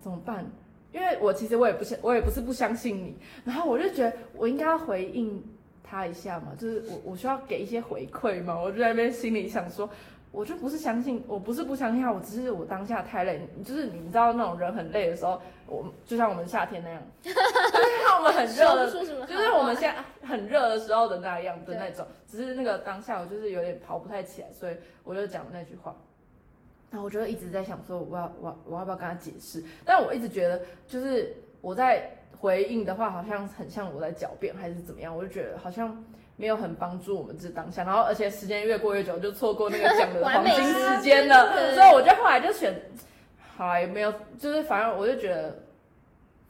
[0.00, 0.44] 怎么办？
[0.90, 5.44] 因为我其实我也不相，我也不是不相信你，然后我就觉得我应该要回应
[5.84, 9.88] 他一下嘛，就是我我需要给一些回馈嘛，我就在那边心里想说，
[10.32, 25.94] 我就不是相信，我不是不相信他，我只是我当下太累，就是你知道那种人很累的时候，我就像我们夏天那样，就是像我们很热的，就是我们现在很热的时候的那样的那种，只是那个当下我就是有点跑不太起来，所以我就讲那句话。
[26.90, 29.62] 然后我就一直在想说，我要我我要不要跟他解释？
[29.84, 35.14] 但我一直觉得，就是我在回应的话，好像很像我在狡辩还是怎么样？
[35.14, 36.02] 我就觉得好像
[36.36, 37.84] 没有很帮助我们这当下。
[37.84, 41.74] 然后而且时间越过越久，就错过那个讲的黄 金时间了。
[41.74, 42.74] 所以我就后来就选，
[43.56, 45.58] 好啊，也没有，就是反正我就觉得，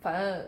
[0.00, 0.44] 反正。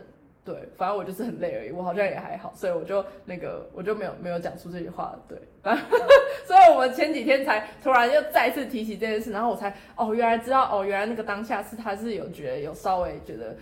[0.51, 5.15] 对，反正我就是很累而已，我好像也还好，所以我就那个我就没有没有讲出这句话。
[5.29, 6.01] 对，反 正
[6.45, 13.57] 所以我们前几天才突然又再次提起这件事，然后我才哦原来知道哦原来那个当下是他是有觉得有稍微觉得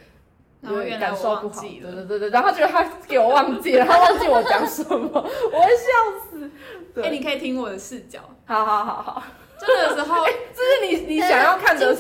[0.62, 6.50] 有点感受不好，对对对对，然后觉得他给我忘记了，他忘记我讲什么，我会笑死。
[6.94, 9.22] 对，哎，你可以听我的视角，好好好好，
[9.60, 11.94] 这个时候这是你你想要看的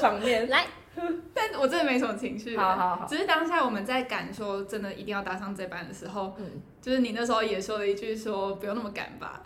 [0.00, 0.64] 场面来。
[1.34, 6.44] 但我真的没什么情绪，好好好，只是当下我们在赶说真的一定要搭上这班的时候，嗯，
[6.80, 9.42] 就是你那时候也说了一句说不用那么赶吧，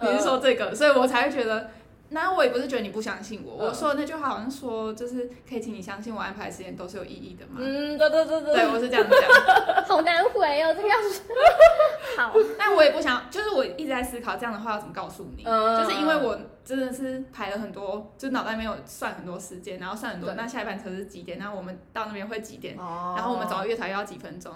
[0.00, 1.70] 你是说这个，所以我才会觉得
[2.10, 7.54] 那我也不是觉得你不相信我，嗯、我说的那句话好像说，就是可以请你相信我安排时间都是有意义的嘛。
[7.58, 9.84] 嗯，对对对对，对我是这样讲。
[9.84, 11.22] 好难回哦，这个样子。
[12.16, 24.52] 好，但我也不想，就是我一直在思考这样的话要怎么告诉你，嗯、就是因为我真的是排了很多，就脑袋没有算很多时间，然后算很多，那下一班车是几点，然后我们到那边会几点，哦、然后我们走到月台要几分钟。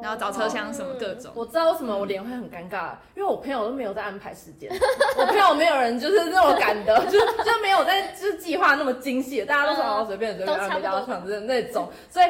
[0.00, 4.70] 然后找车厢什么各种，我知道为什么我脸会很尴尬，因为我朋友都没有在安排时间，
[5.18, 12.26] 我朋友没有人就是那么赶的，就就没有在就是计划那么精细，大家都说哦随便随便安排到场的那种，所以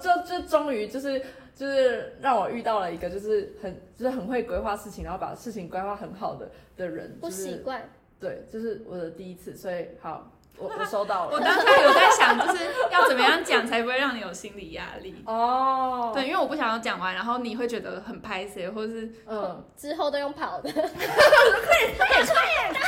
[0.00, 1.20] 就就终于就是
[1.54, 7.82] 就是让我遇到了一个就是很就是很会规划事情，然后把事情规划很好的的人，不习惯，
[8.18, 10.30] 对，就是我的第一次，所以好。
[10.56, 11.32] 我我收到了。
[11.32, 16.12] 我当时有在想，就是要怎么样讲才不会让你有心理压力哦。
[16.14, 20.70] 对，因为我不想要讲完，然后你会觉得很拍谁，或者是嗯，之后都用跑的。
[20.70, 22.80] 快点快点快点，跑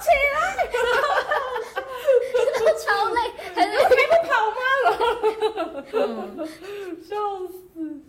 [0.00, 0.40] 起来！
[2.86, 3.20] 超累，
[3.54, 4.62] 还是可以不跑吗？
[5.92, 6.46] 嗯，
[7.02, 7.16] 笑
[7.48, 8.00] 死。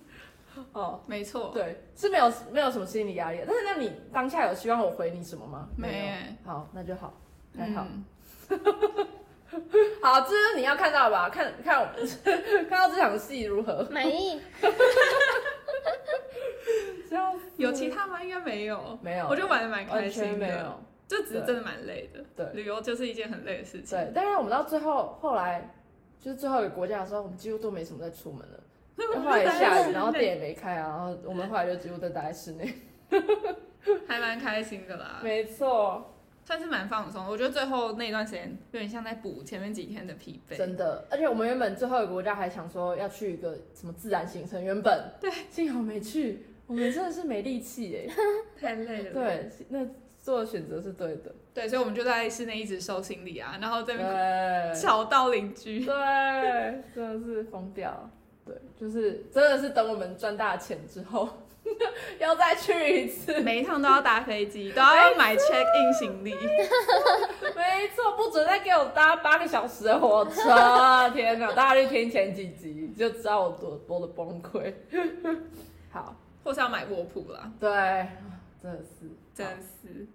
[0.74, 5.68] 哦，没错，对，是没有没有什么心理压力，但是那你当下有希望我回你什么吗？
[5.76, 6.08] 没
[6.46, 6.52] 有。
[6.52, 7.14] 好，那就好，
[7.58, 7.86] 还好。
[10.02, 11.30] 好，这是你要看到吧？
[11.30, 12.08] 看看我们
[12.70, 13.88] 看到这场戏如何？
[13.92, 14.42] 满意。
[17.58, 18.24] 有其他吗？
[18.24, 19.28] 应该没有，没有。
[19.28, 20.84] 我就玩的蛮开心的，没有。
[21.08, 22.24] 这只是真的蛮累的。
[22.36, 23.96] 对，旅游就是一件很累的事情。
[23.98, 25.70] 对，但是我们到最后后来
[26.20, 28.64] 就是最后一个国家的时候，我们几乎都没什么再出门了。
[29.24, 32.74] 后来下雨，然后店也没开啊，然后我们后来就几乎都待在室内，
[34.08, 35.20] 还蛮开心的啦。
[35.22, 36.11] 没错。
[36.44, 40.58] 算是蛮放松，我觉得最后那一段时间有点像在补前面几天的疲惫。
[40.58, 48.14] 真的，而且我们原本最后一个国家还想说要去一个什么自然行程，原本对，幸好没去，我们真的是没力气哎，
[48.60, 49.14] 太累了。
[49.14, 49.86] 对，那
[50.20, 51.34] 做的选择是对的。
[51.54, 58.10] 对，所以我们就在室内一直收行李啊，然后这边吵到邻居，对，真的是疯掉。
[58.44, 61.30] 对，就是真的是等我们赚大钱之后。
[62.20, 66.34] 要再去一次，每一趟都要搭飞机，都要买 check in 行李。
[67.56, 71.10] 没错，不准再给我搭八个小时的火车！
[71.14, 74.74] 天哪，大家去听前几集就知道我多多的崩溃。
[75.92, 77.52] 好，或是要买卧铺啦。
[77.60, 77.70] 对，
[78.62, 79.48] 真的是，真
[79.82, 80.08] 是。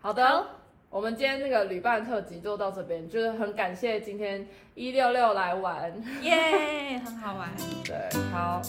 [0.00, 0.26] 好的。
[0.26, 0.46] 好
[0.92, 5.90] 我们今天那个旅伴特辑就到这边，就是很感谢今天一六六来玩，
[6.20, 7.48] 耶，很好玩。
[7.82, 7.96] 对，
[8.30, 8.60] 好，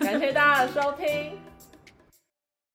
[0.00, 1.38] 感谢大家的收听。